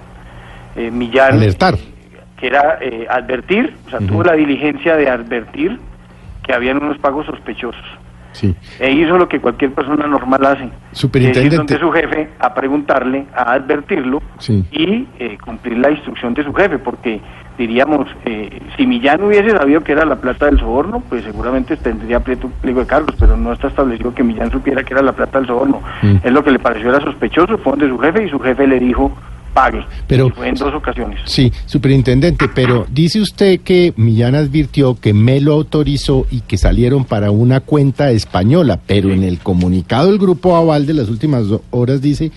Eh, 0.74 0.90
Millán, 0.90 1.34
Alertar. 1.34 1.76
que 2.38 2.46
era 2.48 2.78
eh, 2.80 3.06
advertir, 3.08 3.74
o 3.86 3.90
sea, 3.90 4.00
tuvo 4.00 4.22
la 4.24 4.32
diligencia 4.34 4.96
de 4.96 5.08
advertir 5.08 5.78
que 6.42 6.52
habían 6.52 6.82
unos 6.82 6.98
pagos 6.98 7.26
sospechosos. 7.26 7.84
Sí. 8.36 8.54
E 8.78 8.90
hizo 8.92 9.16
lo 9.16 9.26
que 9.28 9.40
cualquier 9.40 9.72
persona 9.72 10.06
normal 10.06 10.44
hace. 10.44 10.68
Superintendente. 10.92 11.48
Es 11.48 11.52
ir 11.54 11.56
donde 11.58 11.78
su 11.78 11.90
jefe 11.90 12.28
a 12.38 12.52
preguntarle, 12.52 13.24
a 13.34 13.54
advertirlo 13.54 14.20
Sí. 14.38 14.62
y 14.70 15.06
eh, 15.18 15.38
cumplir 15.42 15.78
la 15.78 15.90
instrucción 15.90 16.34
de 16.34 16.44
su 16.44 16.52
jefe, 16.52 16.78
porque 16.78 17.18
diríamos, 17.56 18.06
eh, 18.26 18.60
si 18.76 18.86
Millán 18.86 19.22
hubiese 19.22 19.50
sabido 19.56 19.80
que 19.82 19.92
era 19.92 20.04
la 20.04 20.16
plata 20.16 20.44
del 20.46 20.58
soborno, 20.58 21.02
pues 21.08 21.24
seguramente 21.24 21.78
tendría 21.78 22.20
pliego 22.20 22.50
pliego 22.60 22.80
de 22.80 22.86
cargos, 22.86 23.16
pero 23.18 23.38
no 23.38 23.54
está 23.54 23.68
establecido 23.68 24.14
que 24.14 24.22
Millán 24.22 24.50
supiera 24.50 24.84
que 24.84 24.92
era 24.92 25.02
la 25.02 25.12
plata 25.12 25.38
del 25.38 25.46
soborno. 25.46 25.80
Mm. 26.02 26.16
Es 26.22 26.32
lo 26.32 26.44
que 26.44 26.50
le 26.50 26.58
pareció 26.58 26.90
era 26.90 27.00
sospechoso, 27.00 27.56
fue 27.56 27.72
donde 27.72 27.88
su 27.88 27.98
jefe 27.98 28.24
y 28.24 28.28
su 28.28 28.38
jefe 28.38 28.66
le 28.66 28.78
dijo, 28.78 29.10
pague. 29.56 29.82
Pero- 30.06 30.26
Y 30.28 30.30
fue 30.32 30.48
en 30.50 30.54
dos 30.54 30.74
ocasiones. 30.74 31.18
Sí, 31.24 31.50
superintendente, 31.64 32.46
pero 32.54 32.86
dice 32.92 33.20
usted 33.20 33.60
que 33.60 33.94
Millán 33.96 34.34
advirtió 34.34 35.00
que 35.00 35.14
me 35.14 35.40
lo 35.40 35.54
autorizó 35.54 36.26
y 36.30 36.42
que 36.42 36.58
salieron 36.58 37.04
para 37.06 37.30
una 37.30 37.60
cuenta 37.60 38.10
española, 38.10 38.78
pero 38.86 39.10
en 39.10 39.22
el 39.22 39.38
comunicado 39.38 40.08
del 40.10 40.18
Grupo 40.18 40.56
Aval 40.56 40.84
de 40.86 40.92
las 40.94 41.08
últimas 41.08 41.44
horas 41.70 42.02
dice 42.02 42.30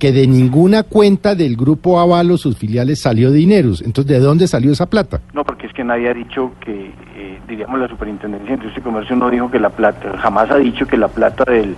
que 0.00 0.10
de 0.10 0.26
ninguna 0.26 0.82
cuenta 0.82 1.36
del 1.36 1.56
Grupo 1.56 2.00
Aval 2.00 2.32
o 2.32 2.36
sus 2.36 2.56
filiales 2.58 3.00
salió 3.00 3.30
dineros. 3.30 3.80
Entonces, 3.80 4.10
¿de 4.12 4.18
dónde 4.18 4.48
salió 4.48 4.72
esa 4.72 4.86
plata? 4.86 5.20
No, 5.32 5.44
porque 5.44 5.66
es 5.68 5.72
que 5.72 5.84
nadie 5.84 6.08
ha 6.10 6.14
dicho 6.14 6.50
que, 6.64 6.90
eh, 7.16 7.38
diríamos, 7.48 7.78
la 7.78 7.86
Superintendencia 7.88 8.48
de 8.48 8.54
Industria 8.54 8.80
y 8.80 8.82
Comercio 8.82 9.14
no 9.16 9.30
dijo 9.30 9.48
que 9.50 9.60
la 9.60 9.70
plata, 9.70 10.18
jamás 10.18 10.50
ha 10.50 10.56
dicho 10.58 10.86
que 10.86 10.96
la 10.96 11.06
plata 11.08 11.44
del 11.50 11.76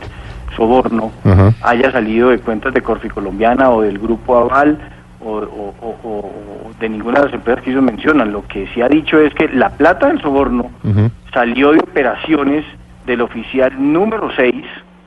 soborno 0.55 1.13
haya 1.63 1.91
salido 1.91 2.31
de 2.31 2.39
cuentas 2.39 2.73
de 2.75 2.83
Corfi 2.83 3.09
Colombiana 3.09 3.71
o 3.71 3.83
del 3.83 3.99
Grupo 3.99 4.37
Aval 4.37 4.79
o, 5.21 5.33
o- 5.39 5.75
o- 5.83 5.97
o 6.05 6.71
de 6.79 6.89
ninguna 6.89 7.21
de 7.21 7.25
las 7.27 7.35
empresas 7.35 7.63
que 7.65 7.71
ellos 7.71 7.83
mencionan. 7.83 8.33
Lo 8.33 8.47
que 8.47 8.67
sí 8.75 8.83
ha 8.83 8.89
dicho 8.89 9.19
es 9.19 9.35
que 9.35 9.49
la 9.49 9.71
plata 9.71 10.07
del 10.09 10.21
soborno 10.21 10.71
salió 11.33 11.73
de 11.73 11.79
operaciones 11.81 12.65
del 13.07 13.21
oficial 13.23 13.73
número 13.79 14.31
6, 14.37 14.55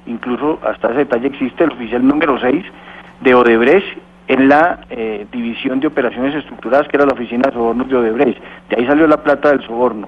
incluso 0.07 0.59
hasta 0.67 0.89
ese 0.89 0.99
detalle 0.99 1.27
existe 1.27 1.63
el 1.63 1.71
oficial 1.71 2.05
número 2.05 2.39
6 2.39 2.63
de 3.21 3.35
Odebrecht 3.35 3.97
en 4.27 4.47
la 4.47 4.79
eh, 4.89 5.25
división 5.31 5.79
de 5.79 5.87
operaciones 5.87 6.35
estructuradas 6.35 6.87
que 6.87 6.97
era 6.97 7.05
la 7.05 7.13
oficina 7.13 7.47
de 7.47 7.53
sobornos 7.53 7.87
de 7.89 7.95
Odebrecht. 7.95 8.41
De 8.69 8.75
ahí 8.77 8.85
salió 8.85 9.07
la 9.07 9.17
plata 9.23 9.49
del 9.49 9.61
soborno. 9.65 10.07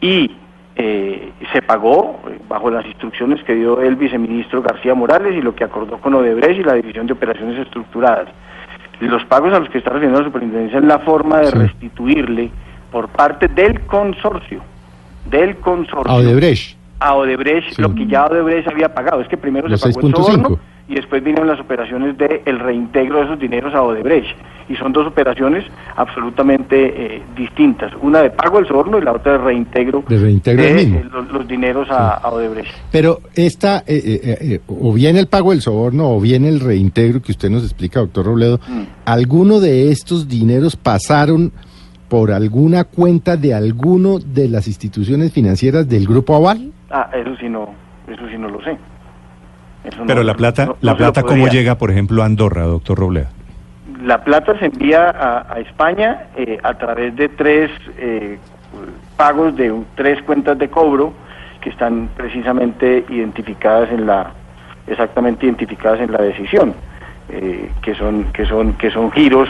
Y 0.00 0.30
eh, 0.76 1.32
se 1.52 1.62
pagó 1.62 2.20
eh, 2.28 2.38
bajo 2.48 2.70
las 2.70 2.84
instrucciones 2.86 3.42
que 3.44 3.54
dio 3.54 3.80
el 3.80 3.96
viceministro 3.96 4.60
García 4.62 4.94
Morales 4.94 5.34
y 5.36 5.40
lo 5.42 5.54
que 5.54 5.64
acordó 5.64 5.98
con 5.98 6.14
Odebrecht 6.14 6.60
y 6.60 6.64
la 6.64 6.74
división 6.74 7.06
de 7.06 7.14
operaciones 7.14 7.58
estructuradas. 7.58 8.28
Los 9.00 9.24
pagos 9.24 9.52
a 9.54 9.58
los 9.60 9.68
que 9.70 9.78
está 9.78 9.90
refiriendo 9.90 10.20
la 10.20 10.26
superintendencia 10.26 10.78
es 10.78 10.84
la 10.84 10.98
forma 11.00 11.38
de 11.38 11.46
Sí. 11.50 11.58
restituirle 11.58 12.50
por 12.92 13.08
parte 13.08 13.48
del 13.48 13.80
consorcio, 13.82 14.60
del 15.30 15.56
consorcio 15.56 16.10
A 16.12 16.16
Odebrecht. 16.16 16.76
a 17.00 17.14
Odebrecht 17.14 17.72
Sí. 17.74 17.82
lo 17.82 17.94
que 17.94 18.06
ya 18.06 18.26
Odebrecht 18.26 18.68
había 18.68 18.92
pagado. 18.94 19.20
Es 19.20 19.28
que 19.28 19.36
primero 19.36 19.68
Los 19.68 19.80
se 19.80 19.88
pagó 19.92 20.00
el 20.06 20.12
6.5. 20.14 20.32
soborno 20.32 20.58
y 20.88 20.94
después 20.94 21.22
vinieron 21.22 21.48
las 21.48 21.58
operaciones 21.60 22.16
de 22.18 22.42
el 22.46 22.58
reintegro 22.60 23.18
de 23.18 23.24
esos 23.24 23.38
dineros 23.38 23.74
a 23.74 23.82
Odebrecht. 23.82 24.36
Y 24.68 24.74
son 24.74 24.92
dos 24.92 25.06
operaciones 25.06 25.64
absolutamente 25.94 27.16
eh, 27.16 27.22
distintas. 27.36 27.92
Una 28.02 28.22
de 28.22 28.30
pago 28.30 28.56
del 28.58 28.66
soborno 28.66 28.98
y 28.98 29.02
la 29.02 29.12
otra 29.12 29.32
de 29.32 29.38
reintegro, 29.38 30.02
De 30.08 30.18
reintegro 30.18 30.62
del 30.64 30.74
mismo. 30.74 30.98
eh, 30.98 31.04
los, 31.12 31.30
los 31.32 31.46
dineros 31.48 31.88
a, 31.90 32.14
a 32.14 32.28
Odebrecht. 32.30 32.72
Pero 32.90 33.20
esta, 33.34 33.78
eh, 33.86 34.20
eh, 34.24 34.38
eh, 34.40 34.60
o 34.66 34.92
bien 34.92 35.16
el 35.16 35.28
pago 35.28 35.50
del 35.52 35.60
soborno 35.60 36.10
o 36.16 36.20
bien 36.20 36.44
el 36.44 36.58
reintegro 36.60 37.22
que 37.22 37.32
usted 37.32 37.48
nos 37.50 37.62
explica, 37.64 38.00
doctor 38.00 38.26
Robledo, 38.26 38.58
Mm. 38.68 38.82
¿alguno 39.04 39.60
de 39.60 39.90
estos 39.92 40.28
dineros 40.28 40.76
pasaron 40.76 41.52
por 42.08 42.32
alguna 42.32 42.84
cuenta 42.84 43.36
de 43.36 43.54
alguno 43.54 44.18
de 44.18 44.48
las 44.48 44.66
instituciones 44.68 45.32
financieras 45.32 45.88
del 45.88 46.06
Grupo 46.06 46.34
Aval? 46.34 46.72
Ah, 46.90 47.08
eso 47.14 47.36
sí 47.40 47.48
no, 47.48 47.68
eso 48.08 48.22
sí 48.30 48.36
no 48.38 48.48
lo 48.48 48.60
sé. 48.62 48.76
Eso 49.86 49.98
no- 49.98 50.06
Pero 50.06 50.22
la 50.22 50.34
plata, 50.34 50.66
no- 50.66 50.76
la 50.80 50.96
plata 50.96 51.22
¿cómo 51.22 51.48
llega, 51.48 51.76
por 51.78 51.90
ejemplo, 51.90 52.22
a 52.22 52.26
Andorra, 52.26 52.62
doctor 52.64 52.98
Robledo? 52.98 53.28
La 54.02 54.22
plata 54.24 54.58
se 54.58 54.66
envía 54.66 55.10
a, 55.10 55.52
a 55.54 55.60
España 55.60 56.26
eh, 56.36 56.58
a 56.62 56.74
través 56.74 57.14
de 57.16 57.28
tres 57.28 57.70
eh, 57.98 58.38
pagos 59.16 59.56
de 59.56 59.70
un- 59.72 59.86
tres 59.94 60.22
cuentas 60.22 60.58
de 60.58 60.68
cobro 60.68 61.12
que 61.60 61.70
están 61.70 62.08
precisamente 62.16 63.04
identificadas 63.08 63.90
en 63.90 64.06
la 64.06 64.32
exactamente 64.86 65.46
identificadas 65.46 66.00
en 66.00 66.12
la 66.12 66.18
decisión 66.22 66.74
eh, 67.28 67.70
que 67.82 67.94
son 67.96 68.24
que 68.32 68.46
son 68.46 68.74
que 68.74 68.90
son 68.90 69.10
giros 69.10 69.48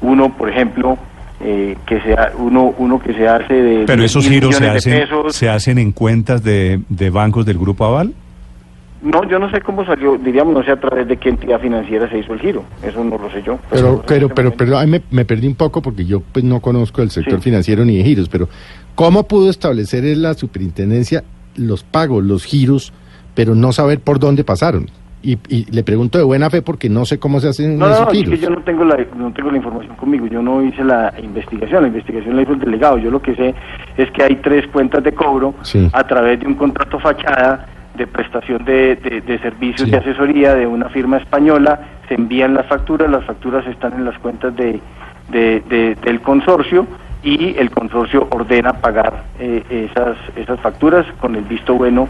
uno 0.00 0.34
por 0.36 0.48
ejemplo 0.48 0.96
eh, 1.42 1.76
que 1.86 2.00
sea 2.00 2.32
uno 2.38 2.72
uno 2.78 2.98
que 2.98 3.12
se 3.12 3.28
hace 3.28 3.52
de 3.54 3.84
Pero 3.86 4.02
esos 4.04 4.26
giros 4.26 4.54
se 4.56 4.68
hacen, 4.68 5.00
pesos. 5.00 5.34
se 5.34 5.48
hacen 5.50 5.78
en 5.78 5.92
cuentas 5.92 6.42
de, 6.42 6.80
de 6.88 7.10
bancos 7.10 7.44
del 7.44 7.58
Grupo 7.58 7.84
Aval. 7.84 8.14
No 9.02 9.24
yo 9.28 9.38
no 9.38 9.50
sé 9.50 9.60
cómo 9.62 9.84
salió 9.86 10.16
diríamos 10.18 10.52
no 10.54 10.62
sé 10.62 10.70
a 10.72 10.80
través 10.80 11.08
de 11.08 11.16
qué 11.16 11.30
entidad 11.30 11.60
financiera 11.60 12.08
se 12.10 12.18
hizo 12.18 12.34
el 12.34 12.40
giro 12.40 12.64
eso 12.82 13.02
no 13.02 13.16
lo 13.18 13.30
sé 13.30 13.42
yo 13.42 13.58
Pero, 13.70 14.02
pero, 14.06 14.26
este 14.26 14.34
pero, 14.34 14.52
pero 14.52 14.78
ahí 14.78 14.86
me, 14.86 15.00
me 15.10 15.24
perdí 15.24 15.46
un 15.46 15.54
poco 15.54 15.80
porque 15.80 16.04
yo 16.04 16.20
pues 16.20 16.44
no 16.44 16.60
conozco 16.60 17.00
el 17.02 17.10
sector 17.10 17.38
Sí. 17.38 17.44
financiero 17.44 17.84
ni 17.84 17.96
de 17.96 18.04
giros, 18.04 18.28
pero 18.28 18.48
¿cómo 18.94 19.24
pudo 19.26 19.48
establecer 19.48 20.04
en 20.04 20.22
la 20.22 20.34
superintendencia 20.34 21.24
los 21.56 21.82
pagos, 21.82 22.22
los 22.24 22.44
giros, 22.44 22.92
pero 23.34 23.54
no 23.54 23.72
saber 23.72 24.00
por 24.00 24.18
dónde 24.18 24.44
pasaron? 24.44 24.86
Y, 25.22 25.38
y 25.48 25.70
le 25.70 25.82
pregunto 25.82 26.16
de 26.16 26.24
buena 26.24 26.48
fe 26.48 26.62
porque 26.62 26.88
no 26.88 27.04
sé 27.04 27.18
cómo 27.18 27.40
se 27.40 27.48
hacen 27.48 27.78
No, 27.78 27.86
esos 27.90 28.06
no, 28.06 28.10
es 28.12 28.18
giros. 28.18 28.30
que 28.34 28.38
yo 28.40 28.50
no 28.50 28.62
tengo, 28.62 28.84
la, 28.84 28.96
no 29.16 29.32
tengo 29.32 29.50
la 29.50 29.58
información 29.58 29.94
conmigo, 29.96 30.26
yo 30.26 30.40
no 30.42 30.62
hice 30.62 30.82
la 30.82 31.12
investigación, 31.22 31.82
la 31.82 31.88
investigación 31.88 32.36
la 32.36 32.42
hizo 32.42 32.52
el 32.52 32.60
delegado, 32.60 32.96
yo 32.98 33.10
lo 33.10 33.20
que 33.20 33.34
sé 33.34 33.54
es 33.98 34.10
que 34.12 34.22
hay 34.22 34.36
tres 34.36 34.66
cuentas 34.68 35.02
de 35.04 35.12
cobro 35.12 35.54
Sí. 35.62 35.88
a 35.92 36.06
través 36.06 36.40
de 36.40 36.46
un 36.46 36.54
contrato 36.54 36.98
fachada 37.00 37.66
de 37.94 38.06
prestación 38.06 38.64
de, 38.64 38.96
de- 38.96 39.20
de 39.20 39.38
servicios 39.40 39.86
Sí. 39.86 39.90
de 39.90 39.96
asesoría 39.98 40.54
de 40.54 40.66
una 40.66 40.88
firma 40.88 41.16
española, 41.18 41.80
se 42.08 42.14
envían 42.14 42.54
las 42.54 42.66
facturas, 42.66 43.10
las 43.10 43.24
facturas 43.24 43.66
están 43.66 43.92
en 43.94 44.04
las 44.04 44.18
cuentas 44.18 44.54
de, 44.56 44.80
de- 45.30 45.60
de- 45.68 45.94
del 45.96 46.20
consorcio 46.20 46.86
y 47.22 47.56
el 47.58 47.70
consorcio 47.70 48.28
ordena 48.30 48.72
pagar 48.74 49.24
eh, 49.38 49.62
esas, 49.90 50.16
esas 50.36 50.58
facturas 50.60 51.04
con 51.20 51.34
el 51.36 51.44
visto 51.44 51.74
bueno 51.74 52.08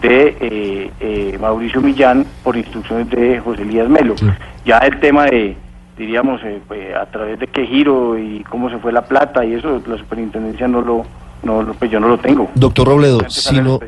de 0.00 0.36
eh, 0.40 0.90
eh, 1.00 1.38
Mauricio 1.40 1.80
Millán 1.80 2.24
por 2.42 2.56
instrucciones 2.56 3.08
de 3.10 3.40
José 3.40 3.62
Elías 3.62 3.88
Melo. 3.88 4.16
Sí. 4.16 4.26
Ya 4.64 4.78
el 4.78 4.98
tema 5.00 5.26
de, 5.26 5.56
diríamos, 5.96 6.40
eh, 6.44 6.60
pues, 6.66 6.94
a 6.94 7.06
través 7.06 7.38
de 7.38 7.46
qué 7.48 7.66
giro 7.66 8.16
y 8.18 8.44
cómo 8.48 8.70
se 8.70 8.78
fue 8.78 8.92
la 8.92 9.02
plata 9.02 9.44
y 9.44 9.54
eso, 9.54 9.80
la 9.86 9.96
superintendencia 9.98 10.68
no 10.68 10.80
lo, 10.82 11.04
no, 11.42 11.74
pues 11.78 11.90
yo 11.90 12.00
no 12.00 12.08
lo 12.08 12.18
tengo. 12.18 12.50
Doctor 12.54 12.88
Robledo, 12.88 13.20
si 13.28 13.60
no, 13.60 13.80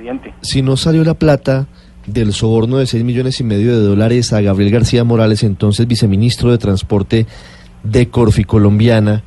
si 0.42 0.62
no 0.62 0.76
salió 0.76 1.04
la 1.04 1.14
plata 1.14 1.66
del 2.07 2.33
soborno 2.33 2.78
de 2.78 2.87
6 2.87 3.04
millones 3.04 3.40
y 3.40 3.45
medio 3.45 3.78
de 3.78 3.85
dólares 3.85 4.33
a 4.33 4.40
Gabriel 4.40 4.73
García 4.73 5.04
Morales, 5.04 5.42
entonces 5.42 5.87
viceministro 5.87 6.50
de 6.50 6.59
Transporte 6.59 7.26
de 7.83 8.09
Corficolombiana, 8.09 9.23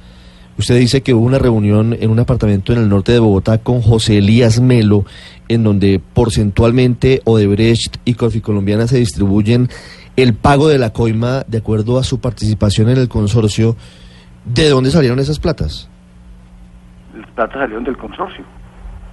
usted 0.57 0.77
dice 0.77 1.01
que 1.01 1.13
hubo 1.13 1.25
una 1.25 1.39
reunión 1.39 1.95
en 1.99 2.11
un 2.11 2.19
apartamento 2.19 2.73
en 2.73 2.79
el 2.79 2.89
norte 2.89 3.11
de 3.11 3.19
Bogotá 3.19 3.57
con 3.59 3.81
José 3.81 4.17
Elías 4.17 4.59
Melo, 4.59 5.05
en 5.47 5.63
donde 5.63 6.01
porcentualmente 6.13 7.21
Odebrecht 7.25 7.97
y 8.05 8.13
Corficolombiana 8.15 8.87
se 8.87 8.97
distribuyen 8.97 9.69
el 10.15 10.33
pago 10.33 10.67
de 10.67 10.77
la 10.77 10.91
coima 10.91 11.43
de 11.47 11.57
acuerdo 11.59 11.97
a 11.97 12.03
su 12.03 12.19
participación 12.19 12.89
en 12.89 12.97
el 12.97 13.09
consorcio. 13.09 13.75
¿De 14.45 14.69
dónde 14.69 14.91
salieron 14.91 15.19
esas 15.19 15.39
platas? 15.39 15.89
Plata 17.35 17.59
salieron 17.59 17.83
del 17.83 17.97
consorcio. 17.97 18.43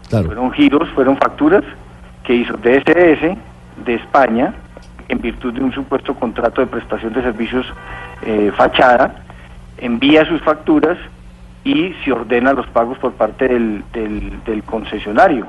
Claro. 0.08 0.26
Fueron 0.26 0.52
giros, 0.52 0.88
fueron 0.90 1.16
facturas 1.16 1.62
que 2.24 2.34
hizo 2.34 2.56
DSS 2.56 3.36
de 3.84 3.94
España 3.94 4.54
en 5.08 5.20
virtud 5.20 5.52
de 5.52 5.62
un 5.62 5.72
supuesto 5.72 6.14
contrato 6.14 6.60
de 6.60 6.68
prestación 6.68 7.12
de 7.12 7.22
servicios 7.22 7.66
eh, 8.22 8.52
fachada, 8.56 9.16
envía 9.78 10.24
sus 10.24 10.40
facturas 10.42 10.96
y 11.64 11.94
se 12.04 12.12
ordena 12.12 12.52
los 12.52 12.66
pagos 12.68 12.96
por 12.98 13.12
parte 13.12 13.48
del, 13.48 13.82
del, 13.92 14.42
del 14.44 14.62
concesionario, 14.62 15.46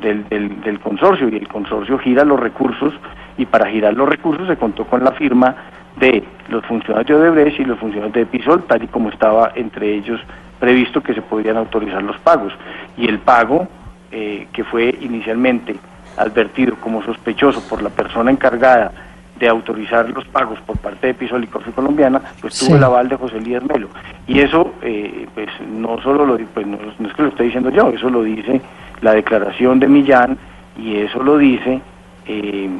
del, 0.00 0.26
del, 0.28 0.60
del 0.62 0.80
consorcio, 0.80 1.28
y 1.28 1.36
el 1.36 1.48
consorcio 1.48 1.98
gira 1.98 2.24
los 2.24 2.40
recursos, 2.40 2.94
y 3.36 3.44
para 3.44 3.66
girar 3.66 3.94
los 3.94 4.08
recursos 4.08 4.48
se 4.48 4.56
contó 4.56 4.84
con 4.86 5.04
la 5.04 5.12
firma 5.12 5.54
de 5.96 6.24
los 6.48 6.64
funcionarios 6.64 7.20
de 7.20 7.28
Odebrecht 7.28 7.60
y 7.60 7.64
los 7.64 7.78
funcionarios 7.78 8.14
de 8.14 8.22
Episol, 8.22 8.64
tal 8.64 8.82
y 8.82 8.88
como 8.88 9.10
estaba 9.10 9.52
entre 9.54 9.94
ellos 9.94 10.20
previsto 10.64 11.02
que 11.02 11.12
se 11.14 11.20
podrían 11.20 11.58
autorizar 11.58 12.02
los 12.02 12.18
pagos. 12.20 12.52
Y 12.96 13.06
el 13.06 13.18
pago, 13.18 13.68
eh, 14.10 14.46
que 14.52 14.64
fue 14.64 14.96
inicialmente 15.02 15.76
advertido 16.16 16.76
como 16.76 17.02
sospechoso 17.02 17.60
por 17.68 17.82
la 17.82 17.90
persona 17.90 18.30
encargada 18.30 18.92
de 19.38 19.48
autorizar 19.48 20.08
los 20.10 20.24
pagos 20.26 20.58
por 20.60 20.78
parte 20.78 21.08
de 21.08 21.10
Episol 21.10 21.44
y 21.44 21.48
Corfi 21.48 21.72
Colombiana, 21.72 22.20
pues 22.40 22.58
tuvo 22.58 22.76
el 22.76 22.84
aval 22.84 23.08
de 23.08 23.16
José 23.16 23.36
Elías 23.38 23.62
Melo. 23.64 23.88
Y 24.26 24.40
eso, 24.40 24.72
eh, 24.80 25.26
pues 25.34 25.48
no 25.68 26.00
solo 26.00 26.24
lo, 26.24 26.38
pues, 26.38 26.66
no, 26.66 26.78
no 26.98 27.08
es 27.08 27.14
que 27.14 27.22
lo 27.22 27.28
esté 27.28 27.42
diciendo 27.44 27.68
yo, 27.70 27.90
eso 27.90 28.08
lo 28.08 28.22
dice 28.22 28.60
la 29.02 29.12
declaración 29.12 29.80
de 29.80 29.88
Millán 29.88 30.38
y 30.78 30.96
eso 30.96 31.22
lo 31.22 31.36
dice 31.36 31.80
eh, 32.26 32.70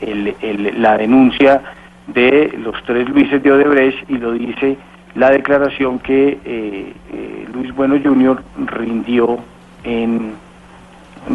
el- 0.00 0.34
el- 0.40 0.80
la 0.80 0.96
denuncia 0.96 1.60
de 2.06 2.54
los 2.64 2.80
tres 2.84 3.06
Luises 3.10 3.42
de 3.42 3.52
Odebrecht 3.52 4.08
y 4.08 4.16
lo 4.16 4.32
dice 4.32 4.78
la 5.16 5.30
declaración 5.30 5.98
que 5.98 6.38
eh, 6.44 6.92
eh, 7.12 7.46
Luis 7.52 7.74
Bueno 7.74 7.96
Jr. 8.02 8.42
rindió 8.66 9.38
en 9.84 10.32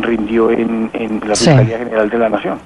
rindió 0.02 0.50
en, 0.52 0.89
en 0.94 1.22
la 1.28 1.36
Sí. 1.36 1.46
Fiscalía 1.50 1.80
General 1.80 2.10
de 2.10 2.17
la 2.17 2.30
Nación. 2.30 2.60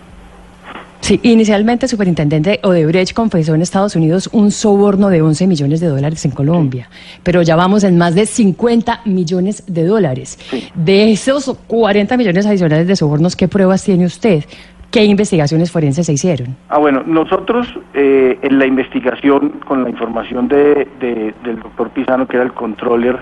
Sí, 1.01 1.19
inicialmente 1.21 1.85
el 1.85 1.89
superintendente 1.89 2.59
Odebrecht 2.63 3.13
confesó 3.13 3.53
en 3.53 3.61
Estados 3.61 3.95
Unidos 3.95 4.27
un 4.31 4.49
soborno 4.51 5.09
de 5.09 5.21
11 5.21 5.45
millones 5.45 5.79
de 5.79 5.85
dólares 5.87 6.25
en 6.25 6.31
Colombia, 6.31 6.89
pero 7.21 7.43
ya 7.43 7.55
vamos 7.55 7.83
en 7.83 7.95
más 7.95 8.15
de 8.15 8.25
50 8.25 9.01
millones 9.05 9.63
de 9.67 9.85
dólares. 9.85 10.39
Sí. 10.49 10.67
De 10.73 11.11
esos 11.11 11.55
40 11.67 12.17
millones 12.17 12.47
adicionales 12.47 12.87
de 12.87 12.95
sobornos, 12.95 13.35
¿qué 13.35 13.47
pruebas 13.47 13.83
tiene 13.83 14.05
usted? 14.05 14.45
¿Qué 14.91 15.03
investigaciones 15.03 15.71
forenses 15.71 16.05
se 16.05 16.13
hicieron? 16.13 16.55
Ah, 16.69 16.77
bueno, 16.77 17.03
nosotros 17.05 17.67
eh, 17.93 18.39
en 18.41 18.59
la 18.59 18.65
investigación, 18.65 19.59
con 19.65 19.83
la 19.83 19.89
información 19.89 20.47
de, 20.47 20.87
de- 20.99 21.33
del 21.43 21.59
doctor 21.59 21.89
Pisano, 21.89 22.27
que 22.27 22.37
era 22.37 22.45
el 22.45 22.53
controller 22.53 23.17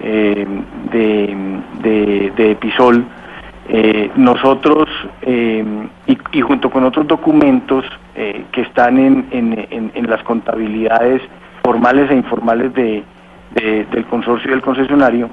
eh, 0.00 0.46
de, 0.92 1.36
de, 1.82 2.32
de 2.36 2.50
Episol, 2.52 3.04
eh, 3.70 4.10
nosotros, 4.16 4.88
eh, 5.22 5.64
y, 6.06 6.18
y 6.32 6.40
junto 6.42 6.70
con 6.70 6.84
otros 6.84 7.06
documentos 7.06 7.84
que 8.52 8.62
están 8.62 8.98
en, 8.98 9.26
en- 9.30 9.66
en- 9.70 9.92
en 9.94 10.10
las 10.10 10.22
contabilidades 10.24 11.22
formales 11.62 12.10
e 12.10 12.14
informales 12.16 12.74
de, 12.74 13.02
de- 13.54 13.84
del 13.92 14.04
consorcio 14.06 14.48
y 14.48 14.50
del 14.50 14.60
concesionario, 14.62 15.30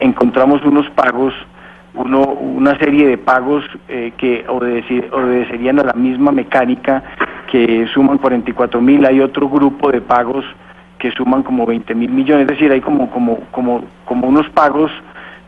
encontramos 0.00 0.62
unos 0.64 0.88
pagos 0.90 1.34
uno, 1.96 2.20
una 2.22 2.78
serie 2.78 3.06
de 3.06 3.18
pagos 3.18 3.64
eh, 3.88 4.12
que 4.16 4.44
obedecerían 4.48 5.80
a 5.80 5.84
la 5.84 5.92
misma 5.94 6.32
mecánica 6.32 7.02
que 7.50 7.86
suman 7.92 8.18
44 8.18 8.80
mil, 8.80 9.04
hay 9.06 9.20
otro 9.20 9.48
grupo 9.48 9.90
de 9.90 10.00
pagos 10.00 10.44
que 10.98 11.10
suman 11.12 11.42
como 11.42 11.66
20 11.66 11.94
mil 11.94 12.10
millones, 12.10 12.42
es 12.42 12.48
decir, 12.48 12.72
hay 12.72 12.80
como, 12.80 13.10
como, 13.10 13.40
como, 13.50 13.84
como 14.04 14.28
unos 14.28 14.48
pagos, 14.50 14.90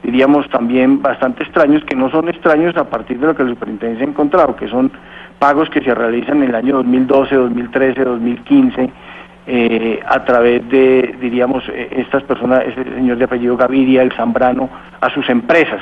diríamos 0.02 0.48
también 0.50 1.02
bastante 1.02 1.42
extraños, 1.42 1.82
que 1.84 1.96
no 1.96 2.10
son 2.10 2.28
extraños 2.28 2.76
a 2.76 2.84
partir 2.84 3.18
de 3.18 3.26
lo 3.26 3.34
que 3.34 3.44
la 3.44 3.50
superintendencia 3.50 4.06
ha 4.06 4.10
encontrado, 4.10 4.56
que 4.56 4.68
son 4.68 4.92
pagos 5.38 5.70
que 5.70 5.80
se 5.80 5.94
realizan 5.94 6.42
en 6.42 6.50
el 6.50 6.54
año 6.54 6.76
2012, 6.76 7.34
2013, 7.34 8.04
2015, 8.04 8.90
eh, 9.46 10.00
a 10.06 10.24
través 10.24 10.68
de, 10.68 11.16
diríamos, 11.20 11.64
eh, 11.68 11.88
estas 11.92 12.22
personas, 12.24 12.64
ese 12.66 12.84
señor 12.84 13.16
de 13.16 13.24
apellido 13.24 13.56
Gaviria, 13.56 14.02
el 14.02 14.12
Zambrano, 14.12 14.68
a 15.00 15.10
sus 15.10 15.28
empresas. 15.30 15.80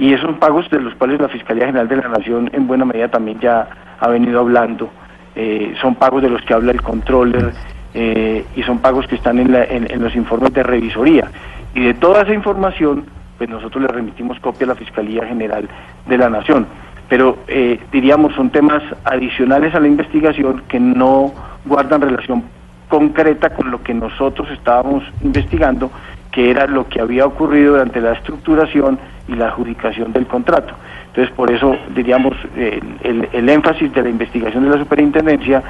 Y 0.00 0.14
esos 0.14 0.34
pagos 0.38 0.68
de 0.70 0.80
los 0.80 0.94
cuales 0.94 1.20
la 1.20 1.28
Fiscalía 1.28 1.66
General 1.66 1.86
de 1.86 1.96
la 1.96 2.08
Nación 2.08 2.48
en 2.54 2.66
buena 2.66 2.86
medida 2.86 3.08
también 3.08 3.38
ya 3.38 3.68
ha 4.00 4.08
venido 4.08 4.40
hablando, 4.40 4.88
eh, 5.36 5.74
son 5.80 5.94
pagos 5.94 6.22
de 6.22 6.30
los 6.30 6.40
que 6.42 6.54
habla 6.54 6.72
el 6.72 6.80
controller 6.80 7.52
eh, 7.92 8.46
y 8.56 8.62
son 8.62 8.78
pagos 8.78 9.06
que 9.06 9.16
están 9.16 9.38
en, 9.38 9.52
la- 9.52 9.64
en- 9.64 10.00
los 10.02 10.16
informes 10.16 10.54
de 10.54 10.62
revisoría. 10.62 11.30
Y 11.74 11.84
de 11.84 11.92
toda 11.94 12.22
esa 12.22 12.32
información, 12.32 13.04
pues 13.36 13.50
nosotros 13.50 13.82
le 13.82 13.88
remitimos 13.88 14.40
copia 14.40 14.64
a 14.64 14.68
la 14.68 14.74
Fiscalía 14.74 15.26
General 15.26 15.68
de 16.06 16.16
la 16.18 16.30
Nación. 16.30 16.66
Pero 17.10 17.36
eh, 17.46 17.78
diríamos, 17.92 18.34
son 18.34 18.48
temas 18.48 18.82
adicionales 19.04 19.74
a 19.74 19.80
la 19.80 19.88
investigación 19.88 20.62
que 20.68 20.80
no 20.80 21.32
guardan 21.66 22.00
relación 22.00 22.42
concreta 22.88 23.50
con 23.50 23.70
lo 23.70 23.82
que 23.82 23.92
nosotros 23.92 24.48
estábamos 24.50 25.04
investigando, 25.22 25.90
que 26.30 26.50
era 26.50 26.66
lo 26.66 26.88
que 26.88 27.00
había 27.00 27.26
ocurrido 27.26 27.72
durante 27.72 28.00
la 28.00 28.12
estructuración 28.12 28.98
y 29.28 29.34
la 29.34 29.48
adjudicación 29.48 30.12
del 30.12 30.26
contrato. 30.26 30.74
Entonces, 31.08 31.34
por 31.34 31.50
eso, 31.50 31.76
diríamos, 31.94 32.36
el, 32.56 33.48
énfasis 33.48 33.92
de 33.92 34.02
la 34.02 34.08
investigación 34.08 34.64
de 34.64 34.70
la 34.70 34.78
superintendencia 34.78 35.62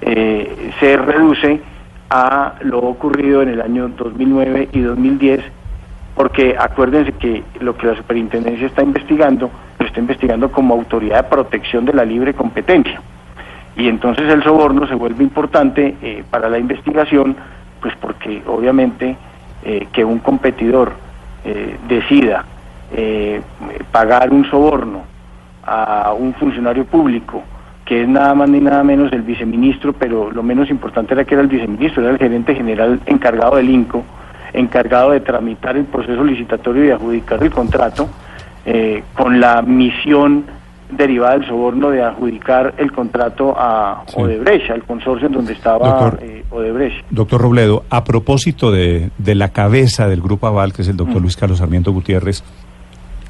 eh, 0.00 0.72
se 0.80 0.96
reduce 0.96 1.60
a 2.08 2.54
lo 2.60 2.78
ocurrido 2.78 3.42
en 3.42 3.50
el 3.50 3.60
año 3.60 3.88
2009 3.88 4.70
y 4.72 4.80
2010, 4.80 5.40
porque 6.14 6.56
acuérdense 6.58 7.12
que 7.12 7.42
lo 7.60 7.76
que 7.76 7.88
la 7.88 7.96
superintendencia 7.96 8.66
está 8.66 8.82
investigando, 8.82 9.50
lo 9.78 9.86
está 9.86 10.00
investigando 10.00 10.50
como 10.50 10.74
autoridad 10.74 11.24
de 11.24 11.28
protección 11.28 11.84
de 11.84 11.92
la 11.92 12.04
libre 12.04 12.32
competencia. 12.32 13.00
Y 13.76 13.88
entonces 13.88 14.32
el 14.32 14.42
soborno 14.42 14.86
se 14.86 14.94
vuelve 14.94 15.22
importante 15.22 15.94
eh, 16.00 16.24
para 16.30 16.48
la 16.48 16.58
investigación, 16.58 17.36
pues 17.82 17.94
porque 18.00 18.42
obviamente 18.46 19.16
eh, 19.68 19.88
que 19.92 20.04
un 20.04 20.20
competidor 20.20 20.92
eh, 21.44 21.76
decida 21.88 22.44
eh, 22.92 23.42
pagar 23.90 24.30
un 24.30 24.48
soborno 24.48 25.02
a 25.64 26.14
un 26.16 26.32
funcionario 26.34 26.84
público, 26.84 27.42
que 27.84 28.02
es 28.02 28.08
nada 28.08 28.32
más 28.36 28.48
ni 28.48 28.60
nada 28.60 28.84
menos 28.84 29.12
el 29.12 29.22
viceministro, 29.22 29.92
pero 29.92 30.30
lo 30.30 30.44
menos 30.44 30.70
importante 30.70 31.14
era 31.14 31.24
que 31.24 31.34
era 31.34 31.42
el 31.42 31.48
viceministro, 31.48 32.04
era 32.04 32.12
el 32.12 32.18
gerente 32.18 32.54
general 32.54 33.00
encargado 33.06 33.56
del 33.56 33.68
INCO, 33.68 34.04
encargado 34.52 35.10
de 35.10 35.18
tramitar 35.18 35.76
el 35.76 35.86
proceso 35.86 36.22
licitatorio 36.22 36.84
y 36.84 36.90
adjudicar 36.92 37.42
el 37.42 37.50
contrato, 37.50 38.08
eh, 38.64 39.02
con 39.14 39.40
la 39.40 39.62
misión 39.62 40.44
derivada 40.90 41.38
del 41.38 41.46
soborno 41.48 41.90
de 41.90 42.02
adjudicar 42.02 42.74
el 42.78 42.92
contrato 42.92 43.54
a 43.58 44.04
Sí. 44.06 44.14
Odebrecht, 44.20 44.70
al 44.70 44.84
consorcio 44.84 45.26
en 45.26 45.32
donde 45.32 45.52
estaba 45.52 45.88
Doctor. 46.00 46.18
eh, 46.22 46.44
Odebrecht. 46.50 47.04
Doctor 47.10 47.40
Robledo, 47.40 47.84
a 47.90 48.04
propósito 48.04 48.70
de, 48.70 49.10
de 49.18 49.34
la 49.34 49.48
cabeza 49.50 50.08
del 50.08 50.20
Grupo 50.20 50.46
Aval, 50.46 50.72
que 50.72 50.82
es 50.82 50.88
el 50.88 50.96
doctor 50.96 51.20
Luis 51.20 51.36
Carlos 51.36 51.58
Sarmiento 51.58 51.92
Gutiérrez, 51.92 52.44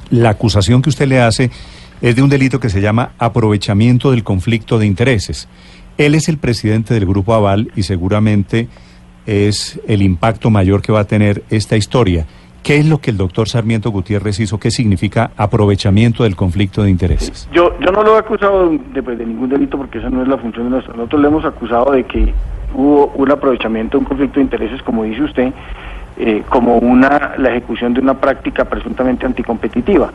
la 0.09 0.29
acusación 0.29 0.81
que 0.81 0.89
usted 0.89 1.07
le 1.07 1.19
hace 1.19 1.49
es 2.01 2.15
de 2.15 2.21
un 2.21 2.29
delito 2.29 2.59
que 2.59 2.69
se 2.69 2.79
llama 2.79 3.11
aprovechamiento 3.17 4.11
del 4.11 4.23
conflicto 4.23 4.77
de 4.79 4.85
intereses. 4.85 5.49
Él 5.97 6.13
es 6.13 6.29
el 6.29 6.37
presidente 6.37 6.93
del 6.93 7.05
Grupo 7.07 7.33
Aval 7.33 7.71
y 7.75 7.83
seguramente 7.83 8.67
es 9.25 9.79
el 9.87 10.01
impacto 10.03 10.49
mayor 10.49 10.81
que 10.81 10.91
va 10.91 11.01
a 11.01 11.05
tener 11.05 11.43
esta 11.49 11.75
historia. 11.75 12.25
¿Qué 12.67 12.75
es 12.75 12.85
lo 12.85 12.97
que 12.97 13.11
el 13.11 13.17
doctor 13.17 13.47
Sarmiento 13.47 13.91
Gutiérrez 13.91 14.41
hizo? 14.41 14.59
¿Qué 14.59 14.71
significa 14.71 15.31
aprovechamiento 15.37 16.23
del 16.23 16.35
conflicto 16.35 16.83
de 16.83 16.89
intereses? 16.89 17.47
Yo, 17.53 17.79
yo 17.79 17.93
no 17.93 18.03
lo 18.03 18.17
he 18.17 18.19
acusado 18.19 18.69
de, 18.93 19.01
pues, 19.01 19.17
de 19.17 19.25
ningún 19.25 19.47
delito 19.47 19.77
porque 19.77 19.99
esa 19.99 20.09
no 20.09 20.21
es 20.21 20.27
la 20.27 20.37
función 20.37 20.65
de 20.65 20.71
nosotros. 20.71 20.97
Nosotros 20.97 21.21
le 21.21 21.27
hemos 21.29 21.45
acusado 21.45 21.93
de 21.93 22.03
que 22.03 22.33
hubo 22.75 23.07
un 23.15 23.31
aprovechamiento, 23.31 23.97
un 23.97 24.03
conflicto 24.03 24.41
de 24.41 24.41
intereses, 24.41 24.83
como 24.83 25.05
dice 25.05 25.21
usted, 25.21 25.53
eh, 26.17 26.43
como 26.49 26.77
una 26.79 27.35
la 27.37 27.51
ejecución 27.51 27.93
de 27.93 28.01
una 28.01 28.15
práctica 28.15 28.65
presuntamente 28.65 29.25
anticompetitiva. 29.25 30.11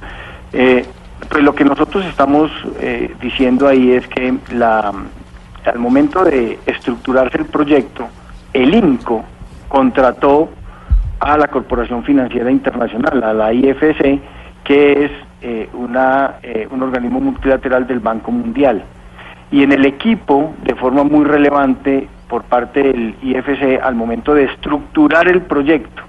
Eh, 0.53 0.85
pues 1.31 1.43
lo 1.43 1.55
que 1.55 1.65
nosotros 1.65 2.05
estamos 2.05 2.51
eh, 2.81 3.15
diciendo 3.23 3.67
ahí 3.67 3.93
es 3.93 4.07
que 4.09 4.35
la, 4.53 4.93
al 5.65 5.79
momento 5.79 6.23
de 6.23 6.59
estructurarse 6.67 7.39
el 7.39 7.47
proyecto, 7.47 8.09
el 8.53 8.75
INCO 8.75 9.25
contrató 9.71 10.51
a 11.23 11.37
la 11.39 11.47
Corporación 11.47 12.03
Financiera 12.03 12.51
Internacional, 12.51 13.23
a 13.23 13.33
la 13.33 13.53
IFC, 13.53 14.21
que 14.65 15.05
es 15.05 15.11
eh, 15.41 15.69
una, 15.73 16.35
eh, 16.43 16.67
un 16.69 16.83
organismo 16.83 17.21
multilateral 17.21 17.87
del 17.87 18.01
Banco 18.01 18.33
Mundial. 18.33 18.83
Y 19.53 19.63
en 19.63 19.71
el 19.71 19.85
equipo, 19.87 20.53
de 20.65 20.75
forma 20.75 21.05
muy 21.05 21.25
relevante 21.25 22.09
por 22.29 22.43
parte 22.43 22.83
del 22.83 23.15
IFC, 23.23 23.81
al 23.81 23.95
momento 23.95 24.35
de 24.35 24.45
estructurar 24.45 25.29
el 25.29 25.43
proyecto, 25.43 26.03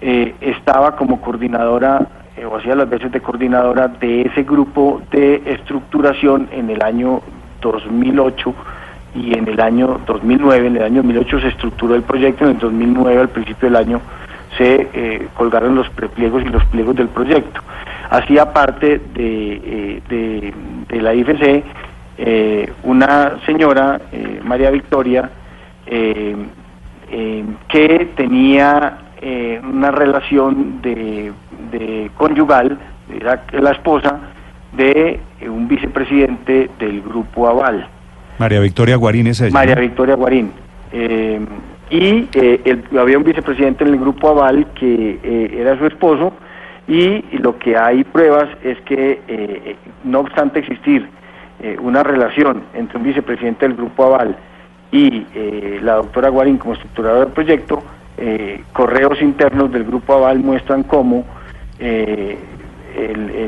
eh, 0.00 0.34
estaba 0.40 0.96
como 0.96 1.20
coordinadora, 1.20 2.06
o 2.50 2.56
hacía 2.56 2.74
las 2.74 2.88
veces 2.88 3.12
de 3.12 3.20
coordinadora 3.20 3.88
de 3.88 4.22
ese 4.22 4.42
grupo 4.42 5.02
de 5.10 5.42
estructuración 5.46 6.48
en 6.50 6.70
el 6.70 6.82
año 6.82 7.20
2008 7.60 8.54
y 9.14 9.36
en 9.36 9.48
el 9.48 9.60
año 9.60 10.00
2009, 10.06 10.66
en 10.66 10.76
el 10.76 10.82
año 10.82 11.02
2008 11.02 11.40
se 11.40 11.48
estructuró 11.48 11.94
el 11.94 12.02
proyecto, 12.02 12.44
en 12.44 12.52
el 12.52 12.58
2009 12.58 13.20
al 13.20 13.28
principio 13.28 13.68
del 13.68 13.76
año 13.76 14.00
se 14.56 14.88
eh, 14.92 15.28
colgaron 15.34 15.74
los 15.74 15.88
prepliegos 15.90 16.44
y 16.44 16.48
los 16.48 16.64
pliegos 16.66 16.96
del 16.96 17.08
proyecto. 17.08 17.60
Hacía 18.10 18.52
parte 18.52 19.00
de, 19.14 19.60
eh, 19.64 20.02
de, 20.08 20.54
de 20.88 21.02
la 21.02 21.14
IFC 21.14 21.64
eh, 22.16 22.72
una 22.84 23.40
señora, 23.44 24.00
María 24.44 24.70
Victoria, 24.70 25.30
que 25.84 26.36
tenía 28.16 28.98
una 29.64 29.90
relación 29.90 30.80
de, 30.80 31.32
de 31.72 32.10
conyugal, 32.16 32.78
era 33.12 33.42
la 33.50 33.72
esposa 33.72 34.20
de 34.76 35.18
un 35.42 35.66
vicepresidente 35.66 36.70
del 36.78 37.02
grupo 37.02 37.48
Aval. 37.48 37.88
María 38.38 38.60
Victoria 38.60 38.96
Guarín 38.96 39.26
es 39.28 39.40
ella. 39.40 39.52
María. 39.52 39.74
Victoria 39.76 40.14
Guarín. 40.14 40.52
Eh, 40.92 41.40
y 41.90 42.28
eh, 42.32 42.82
había 42.98 43.18
un 43.18 43.24
vicepresidente 43.24 43.84
en 43.84 43.90
el 43.90 44.00
grupo 44.00 44.30
Aval 44.30 44.66
que 44.74 45.20
eh, 45.22 45.56
era 45.58 45.78
su 45.78 45.86
esposo 45.86 46.32
y, 46.88 47.22
lo 47.38 47.58
que 47.58 47.76
hay 47.76 48.04
pruebas 48.04 48.48
es 48.62 48.80
que 48.82 49.20
eh, 49.28 49.76
no 50.02 50.20
obstante 50.20 50.60
existir 50.60 51.08
una 51.80 52.02
relación 52.02 52.64
entre 52.74 52.98
un 52.98 53.04
vicepresidente 53.04 53.66
del 53.66 53.76
grupo 53.76 54.04
Aval 54.04 54.36
y 54.92 55.24
la 55.80 55.94
doctora 55.94 56.28
Guarín 56.28 56.58
como 56.58 56.74
estructuradora 56.74 57.24
del 57.24 57.32
proyecto, 57.32 57.82
correos 58.74 59.22
internos 59.22 59.72
del 59.72 59.84
grupo 59.84 60.12
Aval 60.14 60.40
muestran 60.40 60.82
cómo 60.82 61.24
el, 61.78 62.38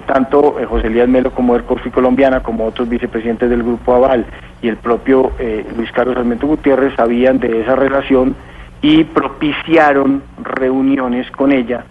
tanto 0.07 0.57
José 0.67 0.87
Elías 0.87 1.09
Melo 1.09 1.31
como 1.31 1.57
el 1.57 1.65
Corfi 1.65 1.91
Colombiana, 1.91 2.43
como 2.43 2.65
otros 2.65 2.89
vicepresidentes 2.89 3.51
del 3.51 3.63
Grupo 3.63 3.95
Aval 3.95 4.25
y 4.63 4.69
el 4.69 4.77
propio 4.77 5.33
eh, 5.39 5.65
Luis 5.77 5.91
Carlos 5.93 6.15
Sarmiento 6.15 6.47
Gutiérrez 6.47 6.95
sabían 6.97 7.39
de 7.39 7.61
esa 7.63 7.77
relación 7.77 8.35
y 8.83 9.05
propiciaron 9.05 10.23
reuniones 10.43 11.31
con 11.33 11.53
ella 11.53 11.85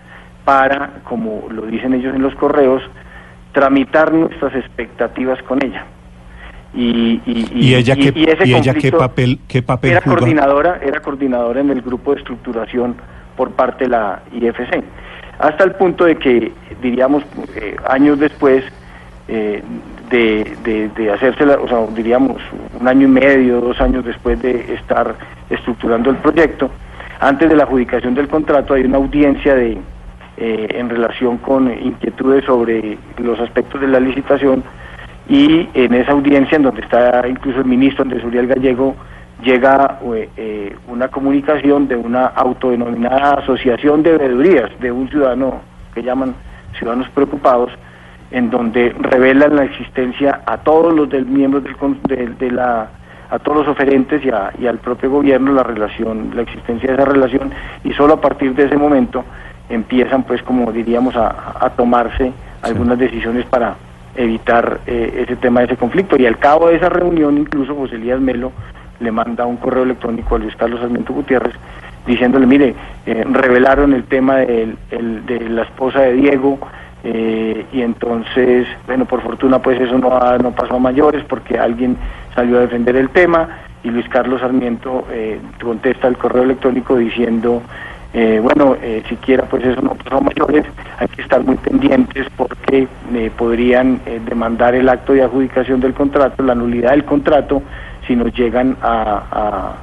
para, 0.43 0.99
como 1.03 1.47
lo 1.49 1.63
dicen 1.63 1.93
ellos 1.93 2.15
en 2.15 2.21
los 2.21 2.35
correos, 2.35 2.81
tramitar 3.51 4.13
nuestras 4.13 4.53
expectativas 4.55 5.41
con 5.43 5.63
ella. 5.63 5.85
Y, 6.73 7.21
y, 7.25 7.47
¿Y 7.53 7.75
ella 7.75 7.95
qué- 7.95 8.09
ese 8.09 8.47
y 8.47 8.53
ella 8.53 8.73
qué 8.73 8.91
papel- 8.91 9.39
qué 9.47 9.61
papel 9.63 9.91
era 9.91 10.01
jugó? 10.01 10.17
coordinadora 10.17 10.79
era 10.83 10.99
coordinadora 10.99 11.61
en 11.61 11.69
el 11.69 11.81
grupo 11.81 12.13
de 12.13 12.19
estructuración 12.19 12.95
por 13.37 13.51
parte 13.51 13.85
de 13.85 13.91
la 13.91 14.21
IFC 14.33 14.83
hasta 15.39 15.63
el 15.63 15.71
punto 15.75 16.03
de 16.05 16.17
que 16.17 16.51
diríamos 16.81 17.23
eh, 17.55 17.75
años 17.87 18.19
después 18.19 18.63
eh, 19.29 19.63
de, 20.09 20.89
de, 20.95 21.11
hacerse 21.11 21.45
la- 21.45 21.57
o 21.59 21.67
sea 21.67 21.79
diríamos 21.95 22.41
un 22.79 22.87
año 22.87 23.07
y 23.07 23.11
medio 23.11 23.61
dos 23.61 23.79
años 23.81 24.05
después 24.05 24.41
de 24.41 24.73
estar 24.73 25.15
estructurando 25.49 26.09
el 26.09 26.17
proyecto 26.17 26.69
antes 27.19 27.49
de 27.49 27.55
la 27.55 27.63
adjudicación 27.63 28.13
del 28.15 28.27
contrato 28.27 28.73
hay 28.73 28.83
una 28.83 28.97
audiencia 28.97 29.55
de 29.55 29.77
eh, 30.37 30.67
en 30.71 30.89
relación 30.89 31.37
con 31.37 31.71
inquietudes 31.71 32.43
sobre 32.45 32.97
los 33.17 33.39
aspectos 33.39 33.79
de 33.81 33.87
la 33.87 33.99
licitación 33.99 34.63
y 35.29 35.67
en 35.73 35.93
esa 35.93 36.11
audiencia 36.11 36.57
en 36.57 36.63
donde 36.63 36.81
está 36.81 37.25
incluso 37.27 37.59
el 37.59 37.65
ministro 37.65 38.03
Andrés 38.03 38.23
Uriel 38.23 38.47
Gallego 38.47 38.95
llega 39.43 39.99
eh, 40.13 40.29
eh, 40.37 40.75
una 40.87 41.07
comunicación 41.07 41.87
de 41.87 41.95
una 41.95 42.27
autodenominada 42.27 43.35
asociación 43.35 44.03
de 44.03 44.17
veedurías 44.17 44.69
de 44.79 44.91
un 44.91 45.09
ciudadano 45.09 45.61
que 45.93 46.03
llaman 46.03 46.35
ciudadanos 46.77 47.09
preocupados 47.09 47.71
en 48.35 48.49
donde 48.49 48.93
revelan 48.99 49.55
la 49.55 49.63
existencia 49.63 50.41
a 50.45 50.57
todos 50.57 50.93
los 50.93 51.07
del 51.09 51.25
miembros 51.25 51.63
del, 51.63 51.75
de, 52.03 52.27
de 52.45 52.51
la 52.51 52.89
a 53.31 53.39
todos 53.39 53.59
los 53.59 53.67
oferentes 53.69 54.23
y, 54.23 54.29
a- 54.29 54.51
y 54.59 54.67
al 54.67 54.77
propio 54.77 55.09
gobierno 55.09 55.51
la 55.53 55.63
relación 55.63 56.31
la 56.35 56.41
existencia 56.43 56.89
de 56.89 56.95
esa 56.95 57.05
relación 57.11 57.49
y 57.83 57.91
solo 57.93 58.13
a 58.15 58.21
partir 58.21 58.53
de 58.53 58.65
ese 58.65 58.77
momento 58.77 59.23
empiezan 59.69 60.23
pues 60.23 60.43
como 60.43 60.71
diríamos 60.71 61.15
a, 61.15 61.55
a 61.59 61.69
tomarse 61.71 62.31
algunas 62.61 62.99
decisiones 62.99 63.45
para 63.45 63.75
evitar 64.15 64.79
eh, 64.85 65.23
ese 65.25 65.35
tema 65.37 65.59
de 65.61 65.65
ese 65.67 65.77
conflicto. 65.77 66.15
Y 66.17 66.25
al 66.25 66.37
cabo 66.37 66.67
de 66.67 66.75
esa 66.75 66.89
reunión 66.89 67.37
incluso 67.37 67.73
José 67.75 67.95
Elías 67.95 68.19
Melo 68.19 68.51
le 68.99 69.11
manda 69.11 69.45
un 69.45 69.57
correo 69.57 69.83
electrónico 69.83 70.35
a 70.35 70.39
Luis 70.39 70.55
Carlos 70.55 70.79
Sarmiento 70.81 71.13
Gutiérrez 71.13 71.53
diciéndole 72.05 72.45
mire 72.45 72.75
eh, 73.05 73.23
revelaron 73.31 73.93
el 73.93 74.03
tema 74.03 74.43
el- 74.43 74.77
de 75.25 75.49
la 75.49 75.63
esposa 75.63 76.01
de 76.01 76.13
Diego 76.13 76.59
eh, 77.05 77.65
y 77.71 77.81
entonces 77.81 78.67
bueno 78.87 79.05
por 79.05 79.21
fortuna 79.21 79.59
pues 79.59 79.79
eso 79.79 79.97
no, 79.97 80.17
ha- 80.17 80.37
no 80.39 80.51
pasó 80.51 80.75
a 80.75 80.79
mayores 80.79 81.23
porque 81.29 81.57
alguien 81.57 81.95
salió 82.33 82.57
a 82.57 82.61
defender 82.61 82.95
el 82.95 83.09
tema 83.09 83.47
y 83.83 83.89
Luis 83.89 84.09
Carlos 84.09 84.41
Sarmiento 84.41 85.05
eh, 85.11 85.39
contesta 85.63 86.07
el 86.07 86.17
correo 86.17 86.43
electrónico 86.43 86.97
diciendo 86.97 87.61
eh, 88.13 88.39
bueno, 88.41 88.75
eh, 88.81 89.03
siquiera 89.09 89.43
pues 89.43 89.63
eso 89.65 89.81
no 89.81 89.93
pasó 89.95 90.17
a 90.17 90.21
mayores, 90.21 90.63
hay 90.97 91.07
que 91.09 91.21
estar 91.21 91.43
muy 91.43 91.55
pendientes 91.57 92.25
porque 92.37 92.87
eh, 93.13 93.31
podrían 93.37 93.99
eh, 94.05 94.21
demandar 94.25 94.73
el 94.73 94.87
acto 94.87 95.11
de 95.11 95.21
adjudicación 95.21 95.81
del 95.81 95.93
contrato, 95.93 96.41
la 96.41 96.55
nulidad 96.55 96.91
del 96.91 97.03
contrato, 97.03 97.61
si 98.07 98.15
nos 98.15 98.33
llegan 98.33 98.77
a, 98.81 99.21
a- 99.31 99.75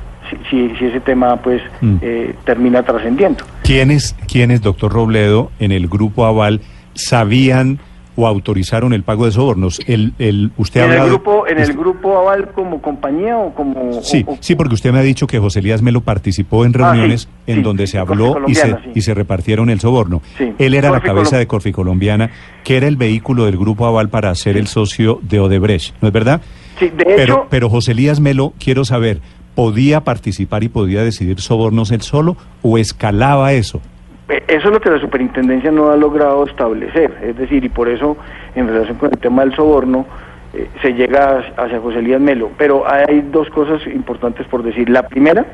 si, 0.49 0.71
si- 0.79 0.87
ese 0.87 1.01
tema 1.01 1.37
pues 1.37 1.61
Mm. 1.83 1.97
eh, 2.01 2.35
termina 2.47 2.83
trascendiendo. 2.83 3.45
¿Quiénes, 3.65 4.17
¿Quiénes, 4.27 4.63
doctor 4.63 4.91
Robledo, 4.93 5.51
en 5.59 5.71
el 5.71 5.87
Grupo 5.89 6.25
Aval 6.25 6.63
sabían 6.95 7.79
o 8.15 8.27
autorizaron 8.27 8.93
el 8.93 9.05
pago 9.05 9.25
de 9.25 9.33
sobornos? 9.33 9.81
El, 9.87 10.13
el, 10.19 10.51
usted 10.59 10.83
ha 10.83 10.85
En 10.85 10.93
el 10.93 11.09
grupo, 11.09 11.47
en 11.47 11.57
el 11.57 11.63
usted- 11.63 11.77
grupo 11.79 12.19
Aval 12.19 12.51
como 12.55 12.83
compañía 12.83 13.39
o 13.39 13.55
como 13.55 14.03
Sí, 14.03 14.23
o- 14.27 14.33
o- 14.33 14.37
sí, 14.41 14.55
porque 14.55 14.75
usted 14.75 14.93
me 14.93 14.99
ha 14.99 15.03
dicho 15.03 15.27
que 15.27 15.39
José 15.39 15.61
Elías 15.61 15.81
Melo 15.81 16.03
participó 16.03 16.67
en 16.67 16.73
Ah, 16.73 16.75
sí, 16.75 16.79
reuniones 16.99 17.29
en 17.47 17.57
sí, 17.57 17.63
donde 17.63 17.87
sí, 17.87 17.93
se 17.93 17.99
habló 17.99 18.37
y 18.47 18.55
se, 18.55 18.77
y 18.95 19.01
se 19.01 19.15
repartieron 19.15 19.71
el 19.71 19.81
soborno. 19.81 20.21
Él 20.59 20.75
era 20.75 20.91
Corfi 20.91 21.07
la 21.07 21.15
cabeza 21.15 21.39
de 21.39 21.47
Corfi 21.47 21.73
Colombiana, 21.73 22.31
que 22.65 22.77
era 22.77 22.87
el 22.87 22.97
vehículo 22.97 23.47
del 23.47 23.57
Grupo 23.57 23.87
Aval 23.87 24.11
para 24.11 24.35
ser 24.35 24.59
el 24.59 24.67
socio 24.67 25.19
de 25.23 25.41
Odebrecht, 25.41 25.95
¿no 26.03 26.09
es 26.09 26.13
verdad? 26.15 26.43
Sí, 26.79 26.89
de 26.89 27.05
pero, 27.05 27.23
hecho- 27.23 27.47
pero 27.49 27.71
José 27.71 27.93
Elías 27.93 28.21
Melo, 28.21 28.53
quiero 28.63 28.85
saber, 28.85 29.21
¿podía 29.55 30.03
participar 30.05 30.65
y 30.65 30.69
podía 30.69 31.03
decidir 31.03 31.41
sobornos 31.41 31.91
él 31.91 32.03
solo 32.03 32.37
o 32.61 32.77
escalaba 32.77 33.55
eso? 33.55 33.81
Eh, 34.29 34.43
Eso 34.49 34.69
es 34.69 34.75
lo 34.75 34.81
que 34.81 34.91
la 34.91 35.01
superintendencia 35.01 35.71
no 35.71 35.91
ha 35.91 35.97
logrado 35.97 36.45
establecer, 36.45 37.13
es 37.23 37.37
decir, 37.37 37.65
y 37.65 37.69
por 37.69 37.89
eso 37.89 38.17
en 38.55 38.69
relación 38.69 38.97
con 38.99 39.11
el 39.11 39.19
tema 39.19 39.43
del 39.43 39.55
soborno 39.55 40.07
eh, 40.55 40.69
se 40.81 40.93
llega 40.95 41.43
hacia- 41.57 41.81
José 41.81 41.99
Elías 42.01 42.21
Melo. 42.21 42.51
Pero 42.59 42.85
hay 42.89 43.23
dos 43.33 43.49
cosas 43.51 43.87
importantes 43.87 44.47
por 44.47 44.63
decir. 44.63 44.89
La 44.91 45.09
primera 45.09 45.45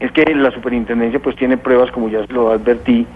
es 0.00 0.10
que 0.12 0.24
la 0.34 0.50
superintendencia 0.50 1.20
pues 1.20 1.36
tiene 1.36 1.56
pruebas, 1.56 1.90
como 1.92 2.08
ya 2.08 2.20
lo 2.28 2.50
advertí. 2.50 3.06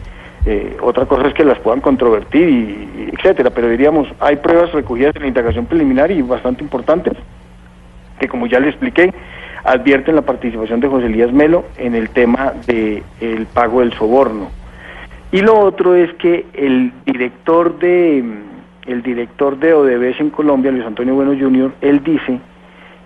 Eh, 0.46 0.76
otra 0.82 1.06
cosa 1.06 1.28
es 1.28 1.34
que 1.34 1.42
las 1.44 1.58
puedan 1.58 1.80
controvertir, 1.80 2.48
y 2.48 3.10
etcétera. 3.16 3.50
Pero 3.50 3.68
diríamos, 3.68 4.06
hay 4.20 4.36
pruebas 4.36 4.72
recogidas 4.72 5.16
en 5.16 5.22
la 5.22 5.28
indagación 5.28 5.66
preliminar 5.66 6.10
y 6.10 6.20
bastante 6.22 6.62
importantes 6.62 7.14
que 8.20 8.28
como 8.28 8.46
ya 8.46 8.60
le 8.60 8.68
expliqué, 8.68 9.12
advierten 9.64 10.14
la 10.14 10.22
participación 10.22 10.80
de 10.80 10.88
José 10.88 11.06
Elías 11.06 11.32
Melo 11.32 11.64
en 11.78 11.94
el 11.94 12.10
tema 12.10 12.52
del 12.66 13.46
pago 13.52 13.80
del 13.80 13.92
soborno. 13.94 14.50
Y 15.32 15.40
lo 15.40 15.58
otro 15.58 15.94
es 15.94 16.12
que 16.14 16.46
el 16.52 16.92
director 17.04 17.78
de 17.78 18.22
mm, 18.22 18.54
el 18.90 19.02
director 19.02 19.58
de 19.58 19.72
Odebrecht 19.72 20.20
en 20.20 20.30
Colombia, 20.30 20.70
Luis 20.70 20.84
Antonio 20.84 21.14
Bueno 21.14 21.32
Jr., 21.38 21.72
él 21.80 22.02
dice 22.04 22.38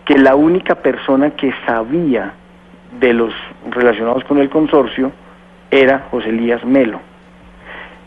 que 0.04 0.18
la 0.18 0.34
única 0.34 0.74
persona 0.74 1.30
que 1.30 1.52
sabía 1.66 2.32
de 2.98 3.12
los 3.12 3.32
relacionados 3.70 4.24
con 4.24 4.38
el 4.38 4.48
consorcio 4.48 5.12
era 5.70 6.06
José 6.10 6.30
Elías 6.30 6.64
Melo. 6.64 7.00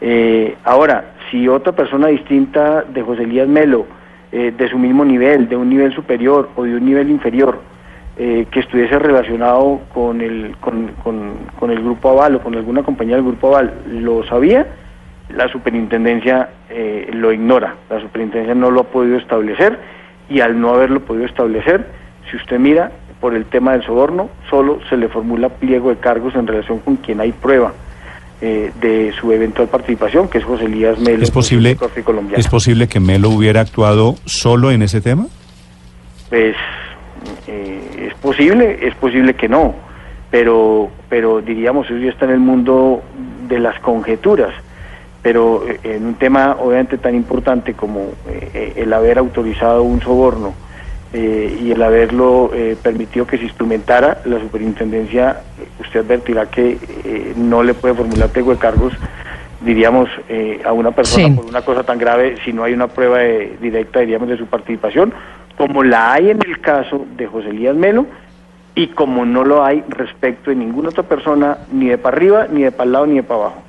Eh, 0.02 0.58
ahora, 0.64 1.14
si 1.30 1.48
otra 1.48 1.74
persona 1.74 2.08
distinta 2.08 2.82
de 2.82 3.02
José 3.02 3.24
Elías 3.24 3.48
Melo, 3.48 3.86
eh, 4.32 4.54
de 4.58 4.70
su 4.70 4.78
mismo 4.78 5.06
nivel, 5.06 5.48
de 5.48 5.56
un 5.56 5.70
nivel 5.70 5.94
superior 5.94 6.50
o 6.56 6.64
de 6.64 6.76
un 6.76 6.86
nivel 6.86 7.10
inferior, 7.10 7.62
eh, 8.24 8.46
que 8.52 8.60
estuviese 8.60 9.00
relacionado 9.00 9.82
con 9.92 10.22
el, 10.22 10.56
con, 10.60 10.90
con- 11.04 11.34
con 11.60 11.72
el 11.72 11.80
Grupo 11.80 12.10
Aval 12.12 12.36
o 12.36 12.40
con 12.44 12.54
alguna 12.54 12.84
compañía 12.84 13.16
del 13.16 13.26
Grupo 13.26 13.48
Aval, 13.48 13.74
lo 13.88 14.24
sabía, 14.28 14.68
la 15.36 15.48
superintendencia 15.48 16.50
eh, 16.70 17.10
lo 17.14 17.32
ignora. 17.34 17.76
La 17.90 18.00
superintendencia 18.00 18.54
no 18.54 18.70
lo 18.70 18.82
ha 18.82 18.84
podido 18.84 19.18
establecer 19.18 19.80
y 20.30 20.40
al 20.42 20.60
no 20.62 20.72
haberlo 20.74 21.00
podido 21.00 21.26
establecer, 21.26 21.88
si 22.30 22.38
usted 22.38 22.60
mira 22.60 22.92
por 23.20 23.34
el 23.34 23.46
tema 23.46 23.72
del 23.72 23.84
soborno, 23.84 24.30
solo 24.52 24.80
se 24.88 24.98
le 24.98 25.08
formula 25.08 25.50
pliego 25.50 25.90
de 25.90 25.98
cargos 25.98 26.36
en 26.36 26.46
relación 26.46 26.78
con 26.80 26.98
quien 26.98 27.22
hay 27.22 27.32
prueba 27.32 27.74
eh, 28.42 28.72
de 28.82 29.14
su 29.20 29.32
eventual 29.32 29.68
participación, 29.68 30.28
que 30.28 30.38
es 30.40 30.44
José 30.44 30.66
Elías 30.66 31.00
Melo. 31.00 31.24
¿Es 31.24 31.32
posible, 31.32 31.76
Corfi 31.76 32.02
Colombiana. 32.04 32.40
¿Es 32.40 32.48
posible 32.48 32.88
que 32.88 33.00
Melo 33.00 33.30
hubiera 33.30 33.62
actuado 33.62 34.16
solo 34.26 34.70
en 34.72 34.82
ese 34.84 35.02
tema? 35.02 35.26
Pues 36.30 36.56
eh, 37.48 37.91
es 38.08 38.14
posible, 38.16 38.80
es 38.82 38.96
posible 38.96 39.34
que 39.36 39.48
no, 39.50 39.74
pero, 40.30 40.90
pero 41.10 41.42
diríamos, 41.42 41.88
eso 41.88 41.98
ya 41.98 42.10
está 42.10 42.26
en 42.26 42.32
el 42.32 42.40
mundo 42.40 43.02
de 43.48 43.60
las 43.60 43.80
conjeturas, 43.80 44.54
pero 45.22 45.64
eh, 45.68 45.80
en 45.84 46.06
un 46.06 46.14
tema 46.16 46.56
obviamente 46.60 46.98
tan 46.98 47.16
importante 47.16 47.74
como 47.74 48.10
eh, 48.28 48.74
el 48.78 48.92
haber 48.94 49.18
autorizado 49.18 49.84
un 49.84 50.02
soborno 50.02 50.54
eh, 51.14 51.60
y 51.62 51.72
el 51.72 51.82
haberlo 51.84 52.52
eh, 52.54 52.78
permitido 52.82 53.28
que 53.28 53.38
se 53.38 53.44
instrumentara, 53.44 54.22
la 54.26 54.40
superintendencia, 54.40 55.42
usted 55.80 56.00
advertirá 56.00 56.46
que 56.50 56.78
no 57.36 57.62
le 57.64 57.74
puede 57.74 57.94
formular 57.96 58.30
pliego 58.30 58.52
de 58.52 58.58
cargos 58.58 58.94
diríamos, 59.62 60.10
eh, 60.28 60.60
a 60.66 60.72
una 60.74 60.90
persona 60.90 61.28
Sí. 61.28 61.34
por 61.36 61.46
una 61.46 61.62
cosa 61.62 61.84
tan 61.84 62.00
grave 62.00 62.38
si 62.44 62.52
no 62.52 62.64
hay 62.64 62.74
una 62.74 62.88
prueba 62.88 63.20
de- 63.20 63.58
directa, 63.62 64.00
diríamos, 64.00 64.28
de 64.30 64.36
su 64.38 64.48
participación, 64.48 65.14
como 65.62 65.84
la 65.84 66.14
hay 66.14 66.32
en 66.32 66.40
el 66.44 66.60
caso 66.60 67.06
de 67.16 67.28
José 67.28 67.50
Elías 67.50 67.76
Melo 67.76 68.08
y 68.74 68.88
como 68.88 69.26
no 69.26 69.44
lo 69.44 69.64
hay 69.64 69.84
respecto 69.90 70.50
de 70.50 70.56
ninguna 70.56 70.90
otra 70.90 71.04
persona, 71.04 71.60
ni 71.72 71.90
de 71.90 72.00
para 72.00 72.18
arriba, 72.18 72.48
ni 72.52 72.64
de 72.64 72.72
para 72.72 72.86
el 72.86 72.92
lado, 72.94 73.06
ni 73.06 73.16
de 73.18 73.24
para 73.24 73.42
abajo. 73.42 73.62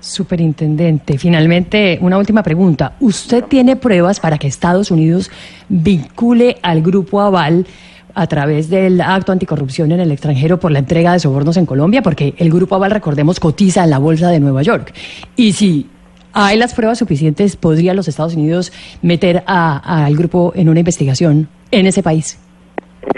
Superintendente, 0.00 1.16
finalmente 1.16 1.96
una 2.00 2.18
última 2.18 2.42
pregunta. 2.42 2.94
¿Usted 2.98 3.44
tiene 3.44 3.76
pruebas 3.76 4.18
para 4.18 4.36
que 4.36 4.48
Estados 4.48 4.90
Unidos 4.90 5.30
vincule 5.68 6.56
al 6.60 6.82
Grupo 6.82 7.20
Aval 7.20 7.68
a 8.12 8.26
través 8.26 8.68
del 8.68 9.00
acto 9.00 9.30
anticorrupción 9.30 9.92
en 9.92 10.00
el 10.00 10.10
extranjero 10.10 10.58
por 10.58 10.72
la 10.72 10.80
entrega 10.80 11.12
de 11.12 11.20
sobornos 11.20 11.56
en 11.56 11.66
Colombia? 11.66 12.02
Porque 12.02 12.34
el 12.36 12.50
Grupo 12.50 12.74
Aval, 12.74 12.90
recordemos, 12.90 13.38
cotiza 13.38 13.84
en 13.84 13.90
la 13.90 13.98
Bolsa 13.98 14.28
de 14.28 14.40
Nueva 14.40 14.62
York. 14.62 14.92
Y 15.36 15.52
si 15.52 15.86
hay 16.34 16.58
las 16.58 16.74
pruebas 16.74 16.98
suficientes, 16.98 17.56
¿podría 17.56 17.94
los 17.94 18.08
Estados 18.08 18.34
Unidos 18.34 18.72
meter 19.02 19.42
a- 19.46 20.04
al 20.04 20.16
grupo 20.16 20.52
en 20.54 20.68
una 20.68 20.80
investigación 20.80 21.48
en 21.70 21.86
ese 21.86 22.02
país? 22.02 22.38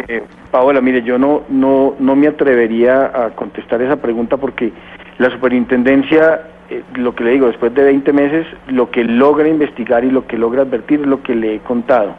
Eh, 0.09 0.23
Paola, 0.51 0.81
mire, 0.81 1.03
yo 1.03 1.19
no, 1.19 1.43
no, 1.49 1.95
no 1.99 2.17
me 2.17 2.27
atrevería 2.29 3.07
a 3.07 3.31
contestar 3.31 3.81
esa 3.83 3.97
pregunta 3.97 4.37
porque 4.37 4.73
la 5.19 5.31
superintendencia, 5.31 6.43
eh, 6.71 6.83
lo 6.97 7.15
que 7.15 7.25
le 7.25 7.31
digo, 7.33 7.47
después 7.47 7.73
de 7.75 7.85
20 7.85 8.13
meses, 8.13 8.47
lo 8.69 8.91
que 8.91 9.05
logra 9.05 9.49
investigar 9.49 10.05
y 10.05 10.11
lo 10.11 10.27
que 10.27 10.37
logra 10.37 10.63
advertir 10.63 11.01
es 11.01 11.07
lo 11.07 11.23
que 11.23 11.35
le 11.35 11.57
he 11.57 11.59
contado. 11.61 12.15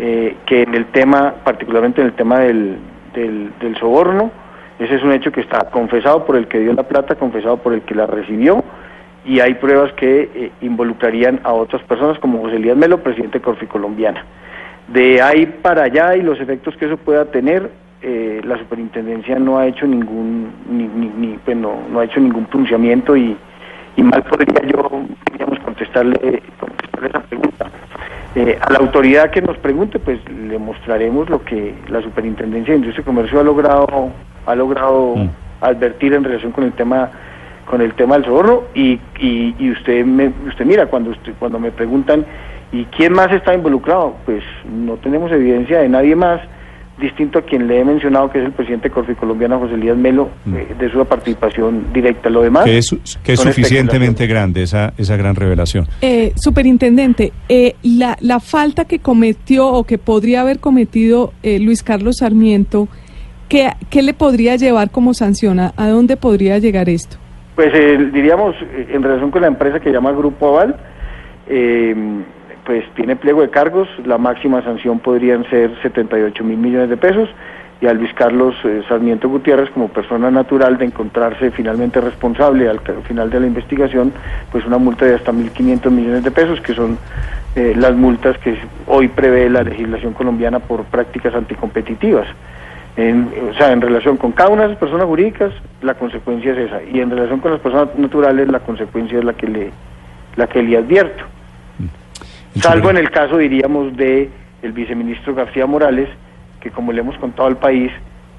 Eh, 0.00 0.36
que 0.46 0.62
en 0.62 0.74
el 0.74 0.86
tema, 0.86 1.34
particularmente 1.44 2.00
en 2.00 2.08
el 2.08 2.12
tema 2.14 2.38
del, 2.40 2.78
del 3.14 3.76
soborno, 3.80 4.30
ese 4.78 4.94
es 4.94 5.02
un 5.02 5.12
hecho 5.12 5.32
que 5.32 5.40
está 5.40 5.70
confesado 5.70 6.24
por 6.24 6.36
el 6.36 6.46
que 6.46 6.60
dio 6.60 6.72
la 6.72 6.84
plata, 6.84 7.16
confesado 7.16 7.56
por 7.56 7.72
el 7.74 7.82
que 7.82 7.96
la 7.96 8.06
recibió, 8.06 8.62
y 9.28 9.40
hay 9.40 9.54
pruebas 9.54 9.92
que 9.92 10.30
eh, 10.34 10.50
involucrarían 10.62 11.40
a 11.44 11.52
otras 11.52 11.82
personas 11.82 12.18
como 12.18 12.40
José 12.40 12.56
Elías 12.56 12.76
Melo, 12.76 12.98
presidente 13.02 13.38
de 13.38 13.44
Corfi 13.44 13.66
Colombiana. 13.66 14.24
De 14.88 15.20
ahí 15.20 15.44
para 15.46 15.82
allá 15.84 16.16
y 16.16 16.22
los 16.22 16.40
efectos 16.40 16.74
que 16.78 16.86
eso 16.86 16.96
pueda 16.96 17.26
tener, 17.26 17.70
eh, 18.00 18.40
la 18.44 18.56
superintendencia 18.58 19.38
no 19.38 19.58
ha 19.58 19.66
hecho 19.66 19.86
ningún, 19.86 20.50
ni, 20.70 20.84
ni- 20.88 21.12
ni, 21.16 21.36
pues 21.44 21.56
no, 21.56 21.74
no 21.92 22.00
ha 22.00 22.04
hecho 22.04 22.20
ningún 22.20 22.46
pronunciamiento 22.46 23.14
y, 23.16 23.36
y 23.96 24.02
mal 24.02 24.22
podría 24.22 24.62
yo, 24.66 25.02
digamos, 25.32 25.58
contestarle, 25.60 26.42
contestarle 26.58 27.08
esa 27.08 27.20
pregunta. 27.20 27.66
Eh, 28.34 28.58
a 28.60 28.72
la 28.72 28.78
autoridad 28.78 29.30
que 29.30 29.42
nos 29.42 29.58
pregunte, 29.58 29.98
pues 29.98 30.20
le 30.30 30.58
mostraremos 30.58 31.28
lo 31.28 31.42
que 31.44 31.74
la 31.88 32.00
superintendencia 32.00 32.72
de 32.72 32.78
Industria 32.78 33.02
y 33.02 33.04
Comercio 33.04 33.40
ha 33.40 33.44
logrado, 33.44 34.10
ha 34.46 34.54
logrado 34.54 35.16
Mm. 35.16 35.28
advertir 35.60 36.14
en 36.14 36.24
relación 36.24 36.52
con 36.52 36.64
el 36.64 36.72
tema 36.72 37.10
con 37.68 37.80
el 37.80 37.92
tema 37.94 38.14
del 38.16 38.24
soborno 38.24 38.62
y, 38.74 38.98
y, 39.20 39.54
y 39.58 39.70
usted 39.70 40.04
me, 40.04 40.32
usted 40.48 40.64
mira 40.64 40.86
cuando 40.86 41.10
usted, 41.10 41.32
cuando 41.38 41.58
me 41.60 41.70
preguntan 41.70 42.24
y 42.72 42.84
quién 42.86 43.12
más 43.12 43.30
está 43.32 43.54
involucrado 43.54 44.14
pues 44.24 44.42
no 44.70 44.94
tenemos 44.96 45.30
evidencia 45.32 45.78
de 45.80 45.88
nadie 45.88 46.16
más 46.16 46.40
distinto 47.00 47.38
a 47.38 47.42
quien 47.42 47.68
le 47.68 47.78
he 47.80 47.84
mencionado 47.84 48.28
que 48.30 48.38
es 48.40 48.44
el 48.44 48.50
presidente 48.52 48.88
de 48.88 48.94
Corfi 48.94 49.14
Colombiana 49.14 49.56
José 49.56 49.74
Elías 49.74 49.96
Melo 49.96 50.30
Mm. 50.44 50.56
eh, 50.56 50.66
de 50.80 50.90
su 50.90 51.04
participación 51.06 51.92
directa 51.92 52.28
lo 52.28 52.42
demás 52.42 52.64
Que 52.64 52.78
es, 52.78 52.90
que 53.22 53.34
es 53.34 53.40
son 53.40 53.52
suficientemente 53.52 54.26
grande 54.26 54.62
esa, 54.64 54.92
esa 54.98 55.16
gran 55.16 55.36
revelación. 55.36 55.86
Eh, 56.02 56.32
superintendente, 56.36 57.32
eh, 57.48 57.76
la, 57.84 58.16
la 58.20 58.40
falta 58.40 58.84
que 58.86 58.98
cometió 58.98 59.68
o 59.68 59.84
que 59.84 59.96
podría 59.98 60.40
haber 60.40 60.58
cometido 60.58 61.32
eh, 61.44 61.60
Luis 61.60 61.82
Carlos 61.84 62.16
Sarmiento, 62.18 62.88
¿qué, 63.48 63.70
qué 63.90 64.02
le 64.02 64.12
podría 64.12 64.56
llevar 64.56 64.90
como 64.90 65.14
sanción? 65.14 65.60
¿A, 65.60 65.72
a 65.76 65.88
dónde 65.88 66.16
podría 66.16 66.58
llegar 66.58 66.88
esto? 66.88 67.16
Pues 67.58 67.74
eh, 67.74 67.98
diríamos, 68.12 68.54
eh, 68.62 68.86
en 68.92 69.02
relación 69.02 69.32
con 69.32 69.42
la 69.42 69.48
empresa 69.48 69.80
que 69.80 69.90
llama 69.90 70.12
Grupo 70.12 70.46
Aval, 70.46 70.76
eh, 71.48 71.92
pues 72.64 72.84
tiene 72.94 73.16
pliego 73.16 73.42
de 73.42 73.50
cargos, 73.50 73.88
la 74.06 74.16
máxima 74.16 74.62
sanción 74.62 75.00
podrían 75.00 75.44
ser 75.50 75.72
78 75.82 76.44
mil 76.44 76.56
millones 76.56 76.88
de 76.88 76.96
pesos 76.96 77.28
y 77.80 77.88
a 77.88 77.94
Luis 77.94 78.14
Carlos 78.14 78.54
eh, 78.62 78.84
Sarmiento 78.88 79.28
Gutiérrez 79.28 79.70
como 79.70 79.88
persona 79.88 80.30
natural 80.30 80.78
de 80.78 80.84
encontrarse 80.84 81.50
finalmente 81.50 82.00
responsable 82.00 82.68
al 82.68 82.78
final 83.08 83.28
de 83.28 83.40
la 83.40 83.48
investigación, 83.48 84.12
pues 84.52 84.64
una 84.64 84.78
multa 84.78 85.06
de 85.06 85.16
hasta 85.16 85.32
1.500 85.32 85.90
millones 85.90 86.22
de 86.22 86.30
pesos, 86.30 86.60
que 86.60 86.74
son 86.74 86.96
las 87.56 87.92
multas 87.96 88.38
que 88.38 88.56
hoy 88.86 89.08
prevé 89.08 89.50
la 89.50 89.64
legislación 89.64 90.12
colombiana 90.12 90.60
por 90.60 90.84
prácticas 90.84 91.34
anticompetitivas. 91.34 92.28
En, 92.98 93.30
o 93.50 93.54
sea, 93.54 93.70
en 93.70 93.80
relación 93.80 94.16
con 94.16 94.32
cada 94.32 94.50
una 94.50 94.62
de 94.62 94.68
esas 94.70 94.80
personas 94.80 95.06
jurídicas, 95.06 95.52
la 95.82 95.94
consecuencia 95.94 96.50
es 96.50 96.58
esa. 96.58 96.82
Y 96.82 97.00
en 97.00 97.10
relación 97.10 97.38
con 97.38 97.52
las 97.52 97.60
personas 97.60 97.96
naturales, 97.96 98.48
la 98.48 98.58
consecuencia 98.58 99.18
es 99.20 99.24
la 99.24 99.34
que 99.34 99.46
le, 99.46 99.70
la 100.34 100.48
que 100.48 100.60
le 100.62 100.76
advierto. 100.76 101.22
El 102.56 102.60
Salvo 102.60 102.90
en 102.90 102.96
el 102.96 103.10
caso, 103.10 103.38
diríamos, 103.38 103.96
de 103.96 104.28
el 104.62 104.72
viceministro 104.72 105.32
García 105.32 105.64
Morales, 105.64 106.08
que 106.60 106.72
como 106.72 106.90
le 106.90 107.00
hemos 107.00 107.16
contado 107.18 107.46
al 107.46 107.56
país, 107.56 107.92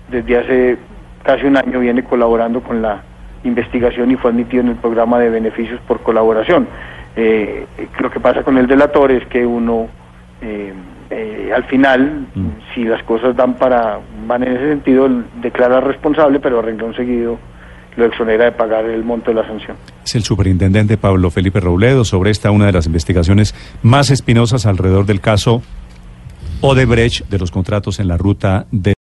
desde 0.10 0.38
hace 0.38 0.78
casi 1.24 1.46
un 1.46 1.56
año 1.56 1.80
viene 1.80 2.04
colaborando 2.04 2.62
con 2.62 2.82
la 2.82 3.02
investigación 3.46 4.12
y 4.12 4.18
fue 4.18 4.32
admitido 4.32 4.64
en 4.64 4.70
el 4.70 4.76
programa 4.76 5.20
de 5.20 5.30
beneficios 5.30 5.80
por 5.88 6.02
colaboración. 6.02 6.68
Eh, 7.16 7.66
lo 8.00 8.12
que 8.12 8.20
pasa 8.20 8.44
con 8.44 8.58
el 8.58 8.68
delator 8.68 9.12
es 9.12 9.26
que 9.28 9.46
uno, 9.46 9.88
eh, 10.42 10.74
eh, 11.10 11.52
al 11.56 11.64
final, 11.66 12.28
Mm. 12.36 12.48
si 12.74 12.84
las 12.84 13.02
cosas 13.04 13.36
dan 13.36 13.56
para, 13.56 14.00
van 14.28 14.44
en 14.44 14.56
ese 14.56 14.70
sentido, 14.70 15.10
declara 15.42 15.80
responsable, 15.82 16.40
pero 16.40 16.62
renglón 16.62 16.94
seguido 16.96 17.38
lo 17.98 18.06
exonera 18.06 18.46
de 18.46 18.52
pagar 18.54 18.86
el 18.86 19.04
monto 19.04 19.32
de 19.32 19.36
la 19.42 19.48
sanción. 19.48 19.76
Es 20.06 20.16
el 20.16 20.24
superintendente 20.24 20.96
Pablo 20.96 21.32
Felipe 21.32 21.60
Robledo 21.60 22.06
sobre 22.06 22.30
esta 22.32 22.52
una 22.52 22.68
de 22.68 22.72
las 22.72 22.86
investigaciones 22.86 23.54
más 23.84 24.10
espinosas 24.12 24.66
alrededor 24.66 25.06
del 25.06 25.20
caso 25.20 25.62
Odebrecht 26.62 27.28
de 27.30 27.40
los 27.40 27.52
contratos 27.52 28.00
en 28.00 28.08
la 28.08 28.18
ruta 28.18 28.66
de 28.72 28.80